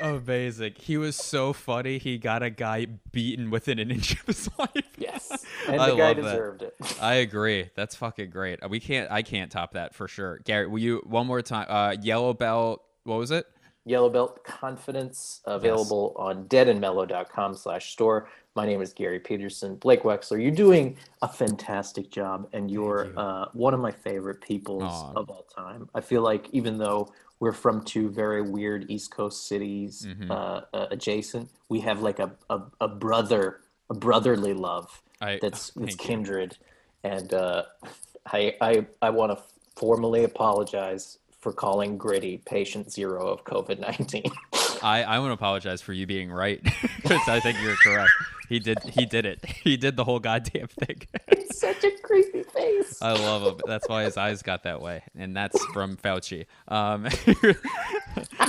[0.00, 0.74] Amazing.
[0.78, 1.98] He was so funny.
[1.98, 4.70] He got a guy beaten within an inch of his life.
[4.98, 5.44] Yes.
[5.68, 6.22] And I guy love that.
[6.22, 6.74] deserved it.
[7.00, 7.70] I agree.
[7.74, 8.58] That's fucking great.
[8.68, 9.10] We can't.
[9.10, 10.38] I can't top that for sure.
[10.44, 11.66] Gary, will you one more time?
[11.68, 12.82] Uh, yellow belt.
[13.04, 13.46] What was it?
[13.86, 18.28] Yellow Belt Confidence available on deadandmellow.com slash store.
[18.54, 19.76] My name is Gary Peterson.
[19.76, 24.82] Blake Wexler, you're doing a fantastic job and you're uh, one of my favorite peoples
[24.82, 25.12] Aw.
[25.16, 25.88] of all time.
[25.94, 27.08] I feel like even though
[27.40, 30.30] we're from two very weird East Coast cities Mm-hmm.
[30.30, 33.60] uh, uh, adjacent, we have like a, a, a brother,
[33.90, 35.96] a brotherly love I- that's, that's you.
[35.98, 36.56] kindred.
[37.02, 37.62] And uh,
[38.26, 39.42] I, I, I want to
[39.76, 44.24] formally apologize for calling Gritty patient zero of COVID 19.
[44.82, 46.62] I, I want to apologize for you being right
[47.02, 48.10] because I think you're correct.
[48.50, 48.80] He did.
[48.80, 49.44] He did it.
[49.70, 51.02] He did the whole goddamn thing.
[51.28, 53.00] It's such a creepy face.
[53.02, 53.60] I love him.
[53.66, 56.46] That's why his eyes got that way, and that's from Fauci.
[56.68, 57.06] Um,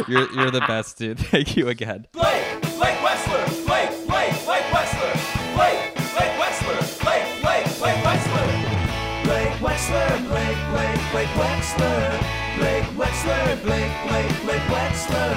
[0.07, 1.19] you're you're the best, dude.
[1.19, 2.07] Thank you again.
[2.13, 5.13] Blake, Blake Wexler, Blake, Blake, Blake Wexler,
[5.55, 8.47] Blake, Blake Wexler, Blake, Blake, Blake Wexler,
[9.25, 12.01] Blake Wexler, Blake, Blake, Blake Wexler,
[12.57, 15.35] Blake Wexler, Blake, Blake, Blake Wexler,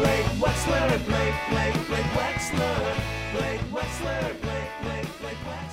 [0.00, 5.69] Blake Wexler, Blake, Blake, Blake Wexler, Blake Wexler, Blake, Blake, Blake Wexler.